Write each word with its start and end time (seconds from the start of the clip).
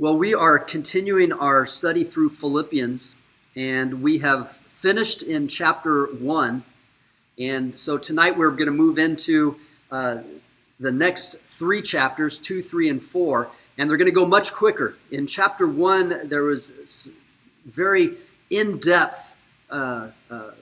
Well, 0.00 0.16
we 0.16 0.32
are 0.32 0.58
continuing 0.58 1.30
our 1.30 1.66
study 1.66 2.04
through 2.04 2.30
Philippians, 2.30 3.16
and 3.54 4.02
we 4.02 4.20
have 4.20 4.58
finished 4.78 5.22
in 5.22 5.46
chapter 5.46 6.06
1. 6.06 6.64
And 7.38 7.74
so 7.74 7.98
tonight 7.98 8.38
we're 8.38 8.52
going 8.52 8.64
to 8.64 8.72
move 8.72 8.98
into 8.98 9.56
uh, 9.90 10.20
the 10.78 10.90
next 10.90 11.36
three 11.54 11.82
chapters 11.82 12.38
2, 12.38 12.62
3, 12.62 12.88
and 12.88 13.02
4. 13.02 13.50
And 13.76 13.90
they're 13.90 13.98
going 13.98 14.06
to 14.06 14.10
go 14.10 14.24
much 14.24 14.54
quicker. 14.54 14.96
In 15.10 15.26
chapter 15.26 15.66
1, 15.66 16.30
there 16.30 16.44
was 16.44 17.10
very 17.66 18.14
in 18.48 18.78
depth 18.78 19.34
uh, 19.68 20.12
uh, 20.30 20.52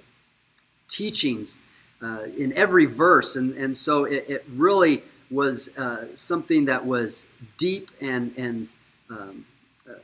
teachings 0.89 1.61
uh, 2.03 2.23
in 2.37 2.53
every 2.55 2.87
verse. 2.87 3.37
And, 3.37 3.55
and 3.55 3.77
so 3.77 4.05
it, 4.05 4.25
it 4.29 4.45
really 4.49 5.05
was 5.31 5.69
uh, 5.79 6.07
something 6.17 6.65
that 6.65 6.85
was 6.85 7.29
deep 7.57 7.93
and, 8.01 8.37
and 8.37 8.69
um, 9.11 9.47
uh, 9.89 9.95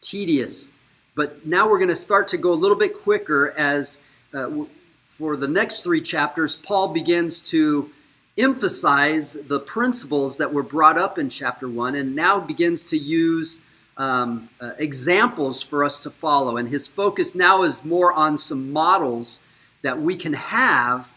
tedious. 0.00 0.70
But 1.14 1.46
now 1.46 1.68
we're 1.68 1.78
going 1.78 1.88
to 1.88 1.96
start 1.96 2.28
to 2.28 2.36
go 2.36 2.52
a 2.52 2.54
little 2.54 2.76
bit 2.76 2.94
quicker 2.94 3.54
as 3.56 4.00
uh, 4.34 4.64
for 5.08 5.36
the 5.36 5.48
next 5.48 5.82
three 5.82 6.02
chapters, 6.02 6.56
Paul 6.56 6.88
begins 6.88 7.40
to 7.44 7.90
emphasize 8.36 9.32
the 9.48 9.58
principles 9.58 10.36
that 10.36 10.52
were 10.52 10.62
brought 10.62 10.98
up 10.98 11.18
in 11.18 11.30
chapter 11.30 11.68
one 11.68 11.94
and 11.94 12.14
now 12.14 12.38
begins 12.38 12.84
to 12.84 12.98
use 12.98 13.62
um, 13.96 14.50
uh, 14.60 14.72
examples 14.78 15.62
for 15.62 15.84
us 15.84 16.02
to 16.02 16.10
follow. 16.10 16.58
And 16.58 16.68
his 16.68 16.86
focus 16.86 17.34
now 17.34 17.62
is 17.62 17.82
more 17.82 18.12
on 18.12 18.36
some 18.36 18.70
models 18.72 19.40
that 19.80 20.00
we 20.00 20.16
can 20.16 20.34
have 20.34 21.10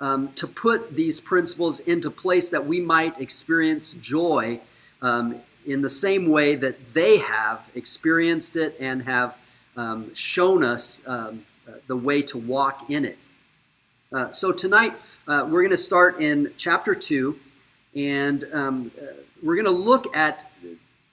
um, 0.00 0.32
to 0.34 0.48
put 0.48 0.94
these 0.94 1.20
principles 1.20 1.78
into 1.80 2.10
place 2.10 2.50
that 2.50 2.66
we 2.66 2.80
might 2.80 3.20
experience 3.20 3.92
joy 3.92 4.60
um, 5.02 5.36
in 5.66 5.82
the 5.82 5.90
same 5.90 6.28
way 6.28 6.54
that 6.54 6.94
they 6.94 7.18
have 7.18 7.68
experienced 7.74 8.56
it 8.56 8.76
and 8.78 9.02
have 9.02 9.36
um, 9.76 10.14
shown 10.14 10.62
us 10.62 11.02
um, 11.06 11.44
uh, 11.68 11.72
the 11.88 11.96
way 11.96 12.22
to 12.22 12.38
walk 12.38 12.88
in 12.88 13.04
it. 13.04 13.18
Uh, 14.12 14.30
so 14.30 14.52
tonight 14.52 14.94
uh, 15.26 15.44
we're 15.44 15.62
going 15.62 15.70
to 15.70 15.76
start 15.76 16.20
in 16.20 16.52
chapter 16.56 16.94
2, 16.94 17.38
and 17.96 18.46
um, 18.52 18.92
uh, 18.96 19.06
we're 19.42 19.56
going 19.56 19.66
to 19.66 19.70
look 19.70 20.16
at 20.16 20.50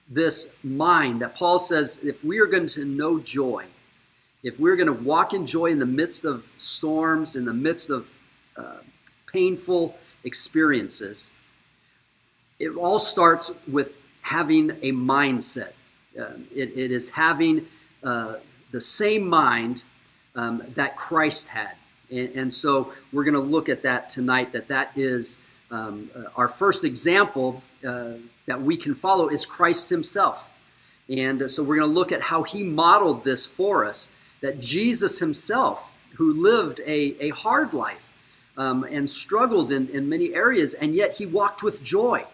this 0.08 0.50
mind 0.64 1.22
that 1.22 1.34
Paul 1.34 1.58
says 1.58 2.00
if 2.04 2.24
we 2.24 2.38
are 2.40 2.46
going 2.46 2.68
to 2.68 2.86
know 2.86 3.20
joy, 3.20 3.66
if 4.44 4.60
we're 4.60 4.76
going 4.76 4.88
to 4.88 4.94
walk 4.94 5.34
in 5.34 5.48
joy 5.48 5.68
in 5.68 5.80
the 5.80 5.86
midst 5.86 6.26
of 6.26 6.46
storms, 6.60 7.36
in 7.36 7.46
the 7.46 7.54
midst 7.54 7.90
of 7.90 8.10
uh, 8.56 8.78
painful 9.26 9.98
experiences, 10.24 11.32
it 12.60 12.76
all 12.76 13.00
starts 13.00 13.52
with 13.68 13.98
having 14.24 14.72
a 14.82 14.92
mindset. 14.92 15.74
Uh, 16.20 16.34
it, 16.54 16.76
it 16.76 16.92
is 16.92 17.12
having 17.12 17.68
uh, 18.04 18.36
the 18.72 18.82
same 18.82 19.28
mind 19.28 19.84
um, 20.36 20.64
that 20.76 20.96
Christ 20.96 21.50
had. 21.50 21.76
And, 22.10 22.30
and 22.36 22.54
so 22.54 22.94
we're 23.12 23.24
going 23.24 23.36
to 23.36 23.40
look 23.40 23.70
at 23.70 23.84
that 23.84 24.10
tonight, 24.10 24.52
that 24.54 24.68
that 24.70 24.92
is 24.96 25.40
um, 25.70 26.10
uh, 26.16 26.24
our 26.36 26.48
first 26.48 26.84
example 26.84 27.62
uh, 27.88 28.14
that 28.46 28.62
we 28.62 28.78
can 28.78 28.96
follow 28.96 29.30
is 29.30 29.46
Christ 29.46 29.90
himself. 29.90 30.50
And 31.10 31.50
so 31.52 31.62
we're 31.64 31.76
going 31.76 31.90
to 31.90 31.94
look 31.94 32.12
at 32.12 32.22
how 32.22 32.44
he 32.44 32.64
modeled 32.64 33.24
this 33.24 33.46
for 33.46 33.86
us, 33.86 34.10
that 34.42 34.60
Jesus 34.60 35.20
himself, 35.20 35.92
who 36.16 36.34
lived 36.34 36.80
a, 36.82 37.16
a 37.20 37.30
hard 37.30 37.74
life 37.74 38.14
um, 38.58 38.84
and 38.84 39.10
struggled 39.10 39.72
in, 39.72 39.90
in 39.90 40.08
many 40.08 40.34
areas, 40.34 40.74
and 40.74 40.96
yet 40.96 41.14
he 41.18 41.26
walked 41.26 41.64
with 41.64 41.84
joy. 41.84 42.26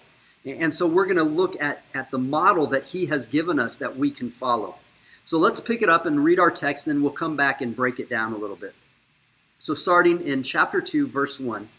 And 0.46 0.74
so 0.74 0.88
we're 0.88 1.06
going 1.06 1.18
to 1.18 1.24
look 1.24 1.62
at, 1.62 1.84
at 1.94 2.12
the 2.12 2.18
model 2.18 2.66
that 2.68 2.86
he 2.86 3.08
has 3.08 3.28
given 3.28 3.60
us 3.60 3.78
that 3.78 3.98
we 3.98 4.10
can 4.10 4.32
follow. 4.32 4.76
So 5.26 5.38
let's 5.38 5.60
pick 5.60 5.82
it 5.82 5.90
up 5.90 6.06
and 6.06 6.24
read 6.24 6.40
our 6.40 6.50
text, 6.50 6.88
and 6.88 6.96
then 6.96 7.04
we'll 7.04 7.12
come 7.12 7.36
back 7.36 7.62
and 7.62 7.76
break 7.76 8.00
it 8.00 8.10
down 8.10 8.34
a 8.34 8.38
little 8.38 8.56
bit. 8.56 8.74
So, 9.60 9.76
starting 9.76 10.26
in 10.26 10.42
chapter 10.42 10.80
2, 10.80 11.08
verse 11.08 11.40
1, 11.40 11.70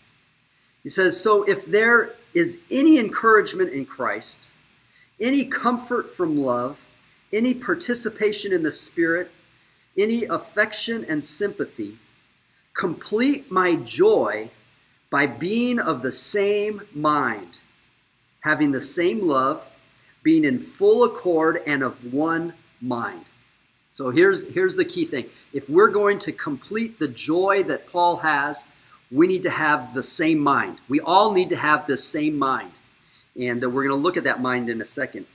he 0.83 0.91
says 0.91 1.21
So 1.21 1.45
if 1.45 1.65
there 1.65 2.15
is 2.35 2.61
any 2.71 2.99
encouragement 2.99 3.73
in 3.73 3.87
Christ, 3.87 4.51
any 5.19 5.47
comfort 5.47 6.11
from 6.11 6.39
love, 6.39 6.79
any 7.33 7.55
participation 7.55 8.53
in 8.53 8.63
the 8.63 8.71
Spirit, 8.71 9.31
any 9.97 10.25
affection 10.25 11.05
and 11.05 11.25
sympathy, 11.25 11.99
complete 12.75 13.51
my 13.51 13.77
joy 13.77 14.51
by 15.11 15.27
being 15.27 15.79
of 15.79 16.03
the 16.03 16.13
same 16.13 16.83
mind 16.95 17.61
having 18.41 18.73
the 18.73 18.81
same 18.81 19.27
love, 19.27 19.67
being 20.23 20.45
in 20.45 20.59
full 20.59 21.05
accord 21.05 21.63
and 21.67 21.83
of 21.83 22.13
one 22.13 22.55
mind. 22.81 23.25
So 23.95 24.11
here's, 24.11 24.45
here's 24.49 24.77
the 24.77 24.85
key 24.85 25.05
thing. 25.05 25.27
If 25.53 25.69
we're 25.69 25.89
going 25.89 26.19
to 26.21 26.33
complete 26.33 26.99
the 26.99 27.09
joy 27.09 27.63
that 27.65 27.87
Paul 27.87 28.19
has, 28.19 28.67
we 29.11 29.27
need 29.27 29.43
to 29.43 29.51
have 29.51 29.95
the 29.95 30.03
same 30.03 30.39
mind. 30.39 30.79
We 30.89 31.01
all 31.01 31.33
need 31.33 31.49
to 31.51 31.57
have 31.57 31.87
the 31.87 31.97
same 31.97 32.39
mind. 32.39 32.73
And 33.39 33.63
uh, 33.63 33.69
we're 33.69 33.85
going 33.85 33.97
to 33.97 34.03
look 34.03 34.17
at 34.17 34.25
that 34.25 34.41
mind 34.41 34.69
in 34.69 34.81
a 34.81 34.85
second. 34.85 35.27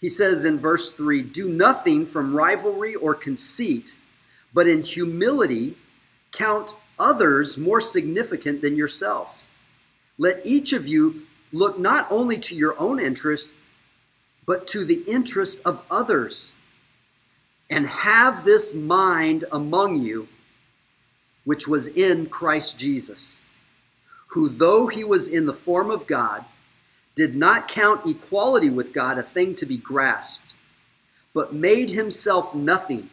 He 0.00 0.08
says 0.08 0.44
in 0.44 0.58
verse 0.58 0.92
3 0.92 1.22
Do 1.22 1.48
nothing 1.48 2.06
from 2.06 2.36
rivalry 2.36 2.94
or 2.94 3.14
conceit, 3.14 3.96
but 4.52 4.68
in 4.68 4.82
humility 4.82 5.76
count 6.32 6.72
others 6.98 7.56
more 7.56 7.80
significant 7.80 8.60
than 8.60 8.76
yourself. 8.76 9.44
Let 10.18 10.44
each 10.44 10.72
of 10.72 10.86
you 10.86 11.22
look 11.52 11.78
not 11.78 12.06
only 12.10 12.38
to 12.38 12.56
your 12.56 12.78
own 12.78 13.00
interests, 13.00 13.54
but 14.46 14.66
to 14.68 14.84
the 14.84 15.02
interests 15.06 15.60
of 15.60 15.82
others. 15.90 16.52
And 17.70 17.86
have 17.86 18.44
this 18.44 18.74
mind 18.74 19.44
among 19.52 20.02
you, 20.02 20.28
which 21.44 21.68
was 21.68 21.86
in 21.86 22.26
Christ 22.26 22.78
Jesus, 22.78 23.40
who, 24.28 24.48
though 24.48 24.86
he 24.86 25.04
was 25.04 25.28
in 25.28 25.46
the 25.46 25.52
form 25.52 25.90
of 25.90 26.06
God, 26.06 26.44
did 27.14 27.34
not 27.34 27.68
count 27.68 28.06
equality 28.06 28.70
with 28.70 28.92
God 28.92 29.18
a 29.18 29.22
thing 29.22 29.54
to 29.56 29.66
be 29.66 29.76
grasped, 29.76 30.54
but 31.34 31.52
made 31.52 31.90
himself 31.90 32.54
nothing, 32.54 33.10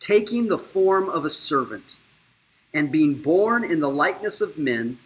taking 0.00 0.48
the 0.48 0.58
form 0.58 1.08
of 1.08 1.24
a 1.24 1.30
servant. 1.30 1.94
And 2.74 2.90
being 2.90 3.14
born 3.14 3.62
in 3.62 3.80
the 3.80 3.90
likeness 3.90 4.40
of 4.40 4.56
men, 4.56 4.98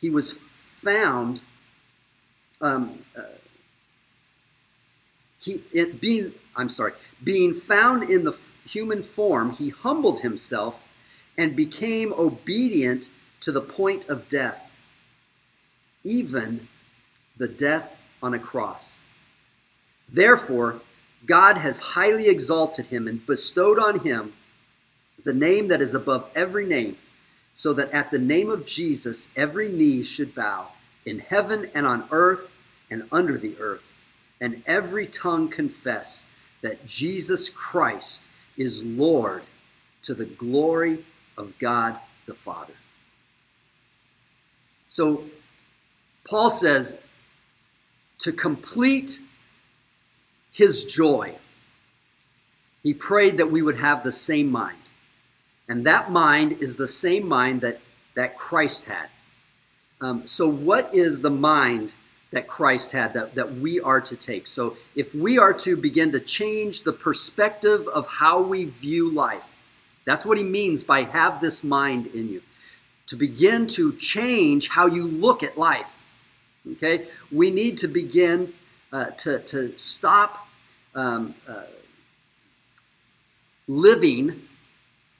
he 0.00 0.08
was 0.08 0.38
found 0.82 1.40
um, 2.60 3.04
uh, 3.16 3.22
he 5.40 5.62
it 5.72 6.00
being 6.00 6.34
I'm 6.56 6.68
sorry, 6.68 6.92
being 7.22 7.54
found 7.54 8.10
in 8.10 8.24
the 8.24 8.36
human 8.64 9.02
form, 9.02 9.52
he 9.52 9.68
humbled 9.70 10.20
himself 10.20 10.82
and 11.36 11.54
became 11.54 12.12
obedient 12.12 13.10
to 13.40 13.52
the 13.52 13.60
point 13.60 14.08
of 14.08 14.28
death, 14.28 14.70
even 16.02 16.66
the 17.36 17.46
death 17.46 17.96
on 18.20 18.34
a 18.34 18.38
cross. 18.38 18.98
Therefore, 20.08 20.80
God 21.24 21.58
has 21.58 21.78
highly 21.78 22.28
exalted 22.28 22.86
him 22.86 23.06
and 23.06 23.24
bestowed 23.24 23.78
on 23.78 24.00
him 24.00 24.32
the 25.24 25.32
name 25.32 25.68
that 25.68 25.80
is 25.80 25.94
above 25.94 26.28
every 26.34 26.66
name, 26.66 26.96
so 27.54 27.72
that 27.72 27.90
at 27.92 28.10
the 28.10 28.18
name 28.18 28.50
of 28.50 28.66
Jesus 28.66 29.28
every 29.36 29.68
knee 29.68 30.02
should 30.02 30.34
bow 30.34 30.68
in 31.08 31.20
heaven 31.20 31.70
and 31.74 31.86
on 31.86 32.06
earth 32.10 32.50
and 32.90 33.04
under 33.10 33.38
the 33.38 33.56
earth, 33.58 33.82
and 34.40 34.62
every 34.66 35.06
tongue 35.06 35.48
confess 35.48 36.26
that 36.60 36.86
Jesus 36.86 37.48
Christ 37.48 38.28
is 38.56 38.82
Lord 38.84 39.42
to 40.02 40.14
the 40.14 40.26
glory 40.26 41.04
of 41.36 41.58
God 41.58 41.98
the 42.26 42.34
Father. 42.34 42.74
So, 44.90 45.24
Paul 46.28 46.50
says 46.50 46.96
to 48.18 48.32
complete 48.32 49.20
his 50.52 50.84
joy, 50.84 51.36
he 52.82 52.92
prayed 52.92 53.38
that 53.38 53.50
we 53.50 53.62
would 53.62 53.78
have 53.78 54.02
the 54.02 54.12
same 54.12 54.50
mind. 54.50 54.78
And 55.68 55.86
that 55.86 56.10
mind 56.10 56.60
is 56.60 56.76
the 56.76 56.88
same 56.88 57.26
mind 57.28 57.60
that, 57.60 57.80
that 58.14 58.36
Christ 58.36 58.86
had. 58.86 59.08
Um, 60.00 60.26
so, 60.26 60.46
what 60.48 60.94
is 60.94 61.22
the 61.22 61.30
mind 61.30 61.94
that 62.30 62.46
Christ 62.46 62.92
had 62.92 63.14
that, 63.14 63.34
that 63.34 63.56
we 63.56 63.80
are 63.80 64.00
to 64.00 64.16
take? 64.16 64.46
So, 64.46 64.76
if 64.94 65.14
we 65.14 65.38
are 65.38 65.52
to 65.54 65.76
begin 65.76 66.12
to 66.12 66.20
change 66.20 66.82
the 66.82 66.92
perspective 66.92 67.88
of 67.88 68.06
how 68.06 68.40
we 68.40 68.64
view 68.64 69.10
life, 69.10 69.56
that's 70.04 70.24
what 70.24 70.38
he 70.38 70.44
means 70.44 70.82
by 70.82 71.02
have 71.02 71.40
this 71.40 71.64
mind 71.64 72.06
in 72.08 72.28
you. 72.28 72.42
To 73.08 73.16
begin 73.16 73.66
to 73.68 73.92
change 73.96 74.68
how 74.68 74.86
you 74.86 75.04
look 75.04 75.42
at 75.42 75.58
life. 75.58 75.96
Okay? 76.72 77.08
We 77.32 77.50
need 77.50 77.78
to 77.78 77.88
begin 77.88 78.52
uh, 78.92 79.06
to, 79.06 79.40
to 79.40 79.76
stop 79.76 80.48
um, 80.94 81.34
uh, 81.46 81.62
living 83.66 84.42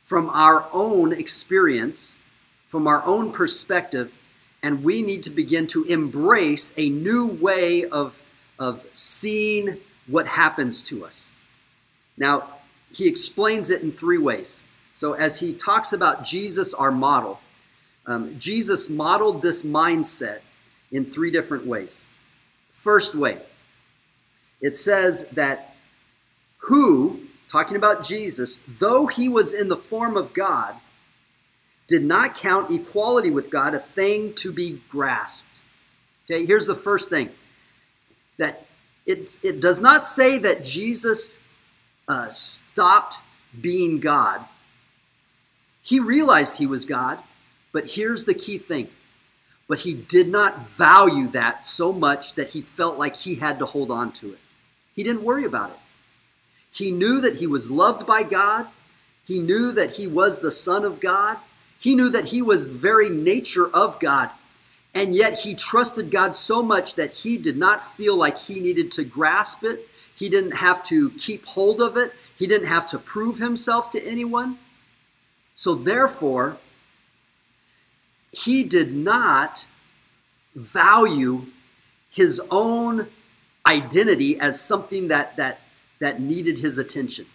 from 0.05 0.31
our 0.31 0.67
own 0.73 1.13
experience, 1.13 2.15
from 2.69 2.87
our 2.87 3.05
own 3.05 3.31
perspective, 3.33 4.18
and 4.62 4.82
we 4.82 5.02
need 5.02 5.22
to 5.25 5.31
begin 5.31 5.66
to 5.69 5.84
embrace 5.84 6.72
a 6.76 6.88
new 6.88 7.26
way 7.26 7.84
of, 7.84 8.20
of 8.58 8.84
seeing 8.93 9.78
what 10.06 10.26
happens 10.26 10.82
to 10.84 11.05
us. 11.05 11.31
Now, 12.16 12.58
he 12.93 13.06
explains 13.06 13.70
it 13.70 13.82
in 13.82 13.93
three 13.93 14.19
ways. 14.19 14.62
So, 14.94 15.12
as 15.12 15.38
he 15.38 15.55
talks 15.55 15.93
about 15.93 16.25
Jesus, 16.25 16.75
our 16.75 16.90
model, 16.90 17.40
um, 18.06 18.38
Jesus 18.38 18.88
modeled 18.90 19.43
this 19.43 19.62
mindset 19.62 20.40
in 20.90 21.05
three 21.05 21.31
different 21.31 21.66
ways. 21.66 22.06
First 22.72 23.14
way, 23.14 23.43
it 24.60 24.76
says 24.76 25.26
that 25.32 25.76
who, 26.58 27.20
talking 27.49 27.76
about 27.76 28.05
Jesus, 28.05 28.58
though 28.66 29.06
he 29.06 29.28
was 29.28 29.52
in 29.52 29.69
the 29.69 29.76
form 29.76 30.16
of 30.16 30.32
God, 30.34 30.75
did 31.88 32.05
not 32.05 32.37
count 32.37 32.70
equality 32.70 33.31
with 33.31 33.50
God 33.50 33.75
a 33.75 33.81
thing 33.81 34.35
to 34.35 34.52
be 34.52 34.82
grasped. 34.88 35.61
Okay, 36.25 36.46
here's 36.46 36.67
the 36.67 36.76
first 36.76 37.08
thing 37.08 37.31
that 38.37 38.67
it, 39.06 39.38
it 39.43 39.61
does 39.61 39.81
not 39.81 40.05
say 40.05 40.38
that 40.38 40.64
Jesus 40.64 41.38
uh, 42.06 42.29
stopped 42.29 43.20
being 43.58 43.99
God. 43.99 44.44
He 45.82 45.99
realized 45.99 46.58
he 46.58 46.67
was 46.67 46.85
God, 46.85 47.19
but 47.73 47.87
here's 47.87 48.26
the 48.26 48.34
key 48.34 48.58
thing. 48.58 48.88
But 49.67 49.81
he 49.81 49.94
did 49.94 50.29
not 50.29 50.69
value 50.70 51.29
that 51.29 51.67
so 51.67 51.93
much 51.93 52.34
that 52.34 52.50
he 52.50 52.61
felt 52.62 52.99
like 52.99 53.17
he 53.17 53.37
had 53.37 53.58
to 53.58 53.67
hold 53.67 53.91
on 53.91 54.12
to 54.12 54.34
it. 54.34 54.38
He 54.94 55.02
didn't 55.02 55.25
worry 55.25 55.44
about 55.44 55.70
it. 55.70 55.76
He 56.70 56.91
knew 56.91 57.20
that 57.23 57.37
he 57.37 57.46
was 57.46 57.70
loved 57.70 58.06
by 58.06 58.23
God. 58.23 58.67
He 59.25 59.38
knew 59.38 59.73
that 59.73 59.93
he 59.93 60.06
was 60.06 60.41
the 60.41 60.50
Son 60.50 60.84
of 60.84 61.00
God. 61.00 61.38
He 61.79 61.95
knew 61.95 62.09
that 62.11 62.27
he 62.27 62.43
was 62.43 62.69
very 62.69 63.09
nature 63.09 63.69
of 63.69 64.01
God. 64.01 64.31
And 64.95 65.15
yet 65.15 65.41
he 65.41 65.55
trusted 65.55 66.11
God 66.11 66.35
so 66.35 66.63
much 66.63 66.95
that 66.95 67.13
he 67.13 67.39
did 67.39 67.57
not 67.57 67.95
feel 67.97 68.17
like 68.17 68.39
he 68.39 68.59
needed 68.59 68.91
to 68.93 69.05
grasp 69.05 69.63
it. 69.63 69.89
He 70.15 70.29
didn't 70.29 70.57
have 70.57 70.83
to 70.85 71.11
keep 71.11 71.45
hold 71.47 71.81
of 71.81 71.97
it. 71.97 72.13
He 72.37 72.47
didn't 72.47 72.69
have 72.69 72.87
to 72.89 72.99
prove 72.99 73.39
himself 73.39 73.91
to 73.91 74.05
anyone. 74.05 74.59
So 75.55 75.75
therefore, 75.75 76.57
he 78.33 78.65
did 78.65 78.93
not 78.95 79.67
value 80.55 81.47
his 82.11 82.41
own 82.51 83.09
identity 83.67 84.41
as 84.41 84.61
something 84.61 85.09
that 85.09 85.37
that 85.37 85.61
that 85.99 86.21
needed 86.21 86.59
his 86.59 86.79
attention. 86.79 87.27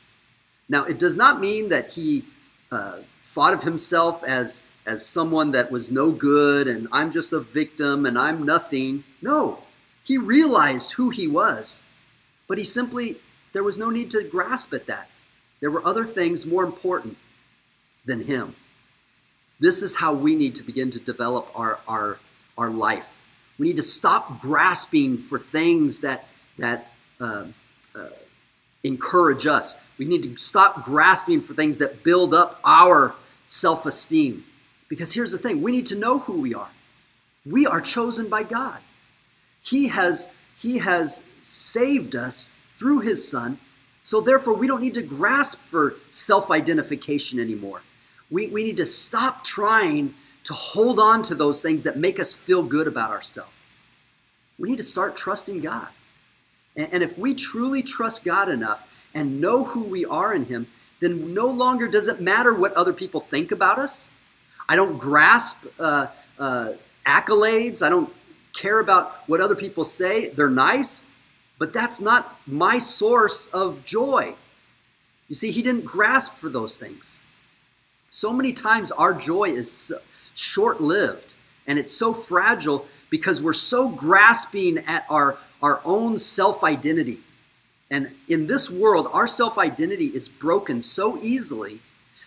Now, 0.69 0.85
it 0.85 0.97
does 0.97 1.17
not 1.17 1.39
mean 1.39 1.69
that 1.69 1.91
he 1.91 2.25
uh, 2.71 2.99
thought 3.33 3.53
of 3.53 3.63
himself 3.63 4.23
as 4.23 4.61
as 4.85 5.05
someone 5.05 5.51
that 5.51 5.71
was 5.71 5.89
no 5.89 6.11
good 6.11 6.67
and 6.67 6.87
I'm 6.91 7.11
just 7.11 7.31
a 7.31 7.39
victim 7.39 8.05
and 8.05 8.19
I'm 8.19 8.45
nothing. 8.45 9.05
No, 9.21 9.59
he 10.03 10.17
realized 10.17 10.93
who 10.93 11.09
he 11.09 11.27
was, 11.27 11.81
but 12.47 12.57
he 12.57 12.63
simply 12.63 13.17
there 13.53 13.63
was 13.63 13.77
no 13.77 13.89
need 13.89 14.11
to 14.11 14.23
grasp 14.23 14.73
at 14.73 14.87
that. 14.87 15.09
There 15.61 15.71
were 15.71 15.85
other 15.87 16.05
things 16.05 16.45
more 16.45 16.63
important 16.63 17.17
than 18.05 18.25
him. 18.25 18.55
This 19.59 19.81
is 19.81 19.95
how 19.95 20.13
we 20.13 20.35
need 20.35 20.55
to 20.55 20.63
begin 20.63 20.91
to 20.91 20.99
develop 20.99 21.47
our, 21.55 21.79
our, 21.87 22.19
our 22.57 22.69
life. 22.69 23.07
We 23.57 23.67
need 23.67 23.77
to 23.77 23.83
stop 23.83 24.41
grasping 24.41 25.19
for 25.19 25.39
things 25.39 25.99
that, 25.99 26.27
that 26.57 26.91
uh, 27.21 27.45
uh, 27.95 28.09
encourage 28.83 29.45
us. 29.45 29.77
We 29.97 30.05
need 30.05 30.23
to 30.23 30.37
stop 30.37 30.83
grasping 30.83 31.41
for 31.41 31.53
things 31.53 31.77
that 31.77 32.03
build 32.03 32.33
up 32.33 32.59
our 32.65 33.15
self 33.47 33.85
esteem. 33.85 34.45
Because 34.87 35.13
here's 35.13 35.31
the 35.31 35.37
thing 35.37 35.61
we 35.61 35.71
need 35.71 35.87
to 35.87 35.95
know 35.95 36.19
who 36.19 36.33
we 36.39 36.53
are. 36.53 36.69
We 37.45 37.65
are 37.65 37.81
chosen 37.81 38.29
by 38.29 38.43
God. 38.43 38.79
He 39.61 39.87
has, 39.87 40.29
he 40.59 40.79
has 40.79 41.23
saved 41.41 42.15
us 42.15 42.55
through 42.77 42.99
His 42.99 43.27
Son, 43.27 43.59
so 44.03 44.21
therefore 44.21 44.53
we 44.53 44.67
don't 44.67 44.81
need 44.81 44.93
to 44.95 45.01
grasp 45.01 45.59
for 45.59 45.95
self 46.11 46.51
identification 46.51 47.39
anymore. 47.39 47.81
We, 48.29 48.47
we 48.47 48.63
need 48.63 48.77
to 48.77 48.85
stop 48.85 49.43
trying 49.43 50.15
to 50.43 50.53
hold 50.53 50.99
on 50.99 51.23
to 51.23 51.35
those 51.35 51.61
things 51.61 51.83
that 51.83 51.97
make 51.97 52.19
us 52.19 52.33
feel 52.33 52.63
good 52.63 52.87
about 52.87 53.11
ourselves. 53.11 53.51
We 54.57 54.69
need 54.69 54.77
to 54.77 54.83
start 54.83 55.15
trusting 55.15 55.61
God. 55.61 55.87
And, 56.75 56.89
and 56.91 57.03
if 57.03 57.17
we 57.17 57.33
truly 57.33 57.81
trust 57.81 58.23
God 58.23 58.49
enough 58.49 58.87
and 59.13 59.39
know 59.39 59.63
who 59.63 59.83
we 59.83 60.05
are 60.05 60.33
in 60.33 60.45
Him, 60.45 60.67
then 61.03 61.33
no 61.33 61.47
longer 61.47 61.87
does 61.87 62.07
it 62.07 62.21
matter 62.21 62.53
what 62.53 62.73
other 62.73 62.93
people 62.93 63.19
think 63.19 63.51
about 63.51 63.79
us. 63.79 64.09
I 64.69 64.75
don't 64.75 64.97
grasp 64.97 65.65
uh, 65.79 66.07
uh, 66.39 66.73
accolades. 67.05 67.81
I 67.81 67.89
don't 67.89 68.13
care 68.53 68.79
about 68.79 69.27
what 69.27 69.41
other 69.41 69.55
people 69.55 69.83
say. 69.83 70.29
They're 70.29 70.49
nice, 70.49 71.05
but 71.59 71.73
that's 71.73 71.99
not 71.99 72.39
my 72.47 72.77
source 72.77 73.47
of 73.47 73.83
joy. 73.83 74.35
You 75.27 75.35
see, 75.35 75.51
he 75.51 75.61
didn't 75.61 75.85
grasp 75.85 76.33
for 76.35 76.49
those 76.49 76.77
things. 76.77 77.19
So 78.09 78.31
many 78.31 78.53
times 78.53 78.91
our 78.91 79.13
joy 79.13 79.51
is 79.51 79.91
short 80.35 80.79
lived 80.81 81.33
and 81.65 81.79
it's 81.79 81.91
so 81.91 82.13
fragile 82.13 82.85
because 83.09 83.41
we're 83.41 83.53
so 83.53 83.89
grasping 83.89 84.79
at 84.79 85.05
our, 85.09 85.37
our 85.61 85.81
own 85.85 86.17
self 86.17 86.63
identity. 86.63 87.19
And 87.93 88.09
in 88.27 88.47
this 88.47 88.71
world, 88.71 89.07
our 89.13 89.27
self 89.27 89.55
identity 89.59 90.07
is 90.07 90.27
broken 90.27 90.81
so 90.81 91.19
easily 91.21 91.79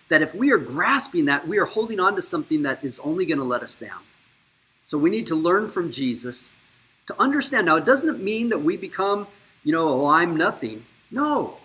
that 0.08 0.22
if 0.22 0.32
we 0.32 0.52
are 0.52 0.58
grasping 0.58 1.24
that, 1.24 1.48
we 1.48 1.58
are 1.58 1.64
holding 1.64 1.98
on 1.98 2.14
to 2.14 2.22
something 2.22 2.62
that 2.62 2.84
is 2.84 3.00
only 3.00 3.26
going 3.26 3.40
to 3.40 3.44
let 3.44 3.62
us 3.64 3.76
down. 3.76 4.02
So 4.84 4.96
we 4.96 5.10
need 5.10 5.26
to 5.26 5.34
learn 5.34 5.68
from 5.68 5.90
Jesus 5.90 6.50
to 7.08 7.20
understand. 7.20 7.66
Now, 7.66 7.74
it 7.74 7.84
doesn't 7.84 8.22
mean 8.22 8.50
that 8.50 8.62
we 8.62 8.76
become, 8.76 9.26
you 9.64 9.72
know, 9.72 9.88
oh, 9.88 10.06
I'm 10.06 10.36
nothing. 10.36 10.86
No, 11.10 11.56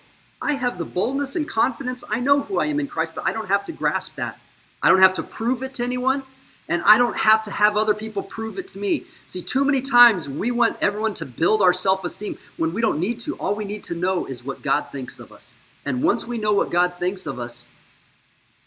I 0.42 0.54
have 0.54 0.80
the 0.80 0.86
boldness 0.86 1.36
and 1.36 1.48
confidence. 1.48 2.04
I 2.10 2.20
know 2.20 2.42
who 2.42 2.60
I 2.60 2.66
am 2.66 2.80
in 2.80 2.88
Christ, 2.88 3.14
but 3.14 3.28
I 3.28 3.32
don't 3.32 3.50
have 3.50 3.66
to 3.66 3.72
grasp 3.72 4.16
that. 4.16 4.40
I 4.82 4.90
don't 4.90 5.04
have 5.04 5.14
to 5.14 5.24
prove 5.24 5.62
it 5.62 5.76
to 5.76 5.84
anyone, 5.84 6.24
and 6.72 6.82
I 6.86 6.98
don't 6.98 7.18
have 7.18 7.44
to 7.44 7.52
have 7.52 7.76
other 7.76 7.94
people 7.94 8.24
prove 8.24 8.58
it 8.58 8.66
to 8.70 8.80
me. 8.80 9.04
See, 9.26 9.42
too 9.42 9.66
many 9.66 9.82
times 9.82 10.30
we 10.30 10.52
want 10.52 10.78
everyone 10.80 11.14
to 11.16 11.26
build 11.26 11.62
our 11.62 11.74
self 11.74 12.06
esteem 12.06 12.38
when 12.56 12.74
we 12.74 12.80
don't 12.80 12.98
need 12.98 13.20
to. 13.22 13.36
All 13.36 13.54
we 13.54 13.66
need 13.66 13.84
to 13.84 13.94
know 13.94 14.26
is 14.26 14.46
what 14.46 14.62
God 14.62 14.88
thinks 14.90 15.20
of 15.20 15.34
us. 15.34 15.54
And 15.86 16.02
once 16.02 16.26
we 16.26 16.38
know 16.38 16.54
what 16.54 16.72
God 16.72 16.94
thinks 16.98 17.26
of 17.26 17.40
us, 17.40 17.68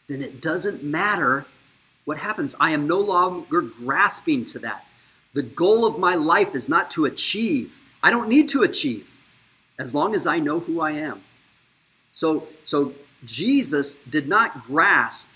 then 0.07 0.21
it 0.21 0.43
doesn't 0.43 0.85
matter 0.85 1.47
what 2.05 2.19
happens. 2.19 2.55
I 2.61 2.73
am 2.73 2.87
no 2.87 3.01
longer 3.01 3.63
grasping 3.63 4.45
to 4.47 4.59
that. 4.59 4.85
The 5.33 5.43
goal 5.43 5.87
of 5.87 5.99
my 5.99 6.15
life 6.15 6.55
is 6.55 6.69
not 6.69 6.91
to 6.91 7.07
achieve. 7.07 7.79
I 8.03 8.11
don't 8.11 8.29
need 8.29 8.51
to 8.51 8.65
achieve 8.65 9.09
as 9.79 9.95
long 9.95 10.15
as 10.15 10.27
I 10.27 10.41
know 10.41 10.61
who 10.61 10.83
I 10.83 10.91
am. 10.91 11.23
So, 12.13 12.49
so 12.67 12.93
Jesus 13.25 13.95
did 13.95 14.29
not 14.29 14.67
grasp 14.67 15.31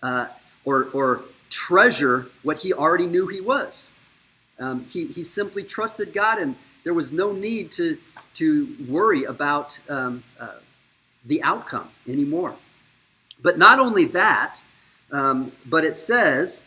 uh, 0.00 0.28
or, 0.64 0.84
or 0.92 1.24
treasure 1.50 2.28
what 2.42 2.58
he 2.58 2.72
already 2.72 3.06
knew 3.06 3.26
he 3.26 3.40
was. 3.40 3.90
Um, 4.58 4.86
he, 4.86 5.06
he 5.06 5.24
simply 5.24 5.64
trusted 5.64 6.12
God, 6.12 6.38
and 6.38 6.56
there 6.84 6.94
was 6.94 7.12
no 7.12 7.32
need 7.32 7.72
to, 7.72 7.98
to 8.34 8.76
worry 8.88 9.24
about 9.24 9.78
um, 9.88 10.22
uh, 10.38 10.58
the 11.24 11.42
outcome 11.42 11.90
anymore. 12.08 12.56
But 13.42 13.58
not 13.58 13.78
only 13.78 14.04
that, 14.06 14.60
um, 15.12 15.52
but 15.66 15.84
it 15.84 15.96
says 15.96 16.64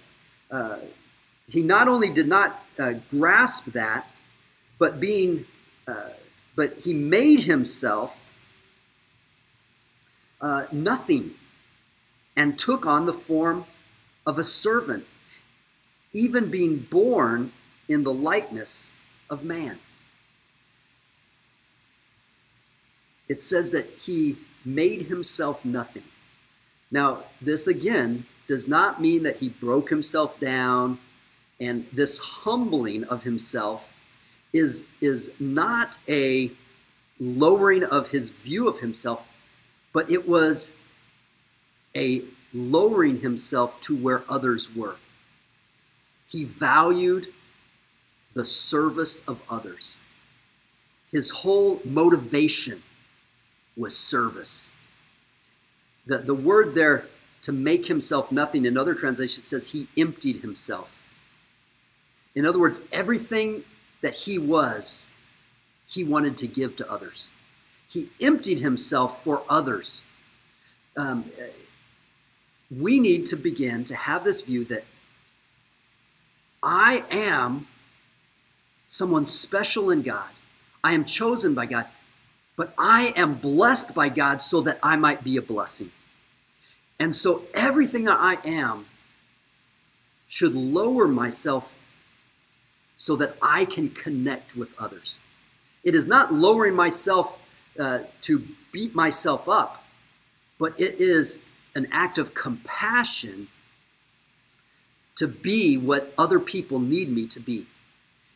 uh, 0.51 0.77
he 1.47 1.61
not 1.61 1.87
only 1.87 2.09
did 2.09 2.27
not 2.27 2.63
uh, 2.77 2.93
grasp 3.09 3.65
that, 3.67 4.07
but 4.79 4.99
being, 4.99 5.45
uh, 5.87 6.09
but 6.55 6.73
he 6.83 6.93
made 6.93 7.41
himself 7.41 8.15
uh, 10.41 10.65
nothing 10.71 11.31
and 12.35 12.57
took 12.57 12.85
on 12.85 13.05
the 13.05 13.13
form 13.13 13.65
of 14.25 14.39
a 14.39 14.43
servant, 14.43 15.05
even 16.13 16.49
being 16.49 16.77
born 16.77 17.51
in 17.87 18.03
the 18.03 18.13
likeness 18.13 18.93
of 19.29 19.43
man. 19.43 19.79
It 23.27 23.41
says 23.41 23.71
that 23.71 23.89
he 24.01 24.37
made 24.65 25.07
himself 25.07 25.65
nothing. 25.65 26.03
Now, 26.91 27.23
this 27.41 27.67
again 27.67 28.25
does 28.47 28.67
not 28.67 29.01
mean 29.01 29.23
that 29.23 29.37
he 29.37 29.49
broke 29.49 29.89
himself 29.89 30.39
down, 30.39 30.99
and 31.59 31.87
this 31.91 32.19
humbling 32.19 33.03
of 33.05 33.23
himself 33.23 33.83
is, 34.51 34.83
is 35.01 35.31
not 35.39 35.97
a 36.07 36.51
lowering 37.19 37.83
of 37.83 38.09
his 38.09 38.29
view 38.29 38.67
of 38.67 38.79
himself, 38.79 39.25
but 39.93 40.09
it 40.11 40.27
was 40.27 40.71
a 41.95 42.23
lowering 42.53 43.21
himself 43.21 43.79
to 43.81 43.95
where 43.95 44.23
others 44.29 44.73
were. 44.75 44.97
He 46.27 46.43
valued 46.43 47.27
the 48.33 48.45
service 48.45 49.21
of 49.27 49.41
others. 49.49 49.97
His 51.11 51.29
whole 51.29 51.81
motivation 51.85 52.83
was 53.77 53.95
service. 53.95 54.71
The, 56.05 56.19
the 56.19 56.33
word 56.33 56.75
there, 56.75 57.07
to 57.43 57.51
make 57.51 57.87
himself 57.87 58.31
nothing, 58.31 58.65
in 58.65 58.77
other 58.77 58.95
translations 58.95 59.47
says 59.47 59.69
he 59.69 59.87
emptied 59.97 60.41
himself. 60.41 60.89
In 62.35 62.45
other 62.45 62.59
words, 62.59 62.81
everything 62.91 63.63
that 64.01 64.15
he 64.15 64.37
was 64.37 65.05
he 65.93 66.03
wanted 66.03 66.35
to 66.37 66.47
give 66.47 66.75
to 66.77 66.91
others. 66.91 67.29
He 67.87 68.09
emptied 68.19 68.59
himself 68.59 69.23
for 69.23 69.43
others. 69.47 70.03
Um, 70.97 71.25
we 72.71 72.99
need 72.99 73.25
to 73.27 73.35
begin 73.35 73.83
to 73.85 73.95
have 73.95 74.23
this 74.23 74.41
view 74.41 74.65
that 74.65 74.85
I 76.61 77.03
am 77.11 77.67
someone 78.87 79.25
special 79.25 79.89
in 79.89 80.01
God. 80.01 80.29
I 80.83 80.93
am 80.93 81.05
chosen 81.05 81.53
by 81.53 81.65
God, 81.65 81.87
but 82.55 82.73
I 82.77 83.13
am 83.15 83.35
blessed 83.35 83.93
by 83.93 84.09
God 84.09 84.41
so 84.41 84.61
that 84.61 84.79
I 84.83 84.95
might 84.95 85.23
be 85.23 85.37
a 85.37 85.41
blessing. 85.41 85.91
And 86.99 87.15
so 87.15 87.43
everything 87.53 88.05
that 88.05 88.17
I 88.19 88.37
am 88.45 88.85
should 90.27 90.55
lower 90.55 91.07
myself 91.07 91.71
so 92.95 93.15
that 93.17 93.35
I 93.41 93.65
can 93.65 93.89
connect 93.89 94.55
with 94.55 94.69
others. 94.79 95.19
It 95.83 95.95
is 95.95 96.07
not 96.07 96.33
lowering 96.33 96.75
myself 96.75 97.37
uh, 97.77 97.99
to 98.21 98.47
beat 98.71 98.95
myself 98.95 99.49
up, 99.49 99.83
but 100.57 100.79
it 100.79 101.01
is 101.01 101.39
an 101.75 101.87
act 101.91 102.17
of 102.17 102.33
compassion 102.33 103.47
to 105.15 105.27
be 105.27 105.77
what 105.77 106.13
other 106.17 106.39
people 106.39 106.79
need 106.79 107.09
me 107.09 107.27
to 107.27 107.39
be. 107.39 107.67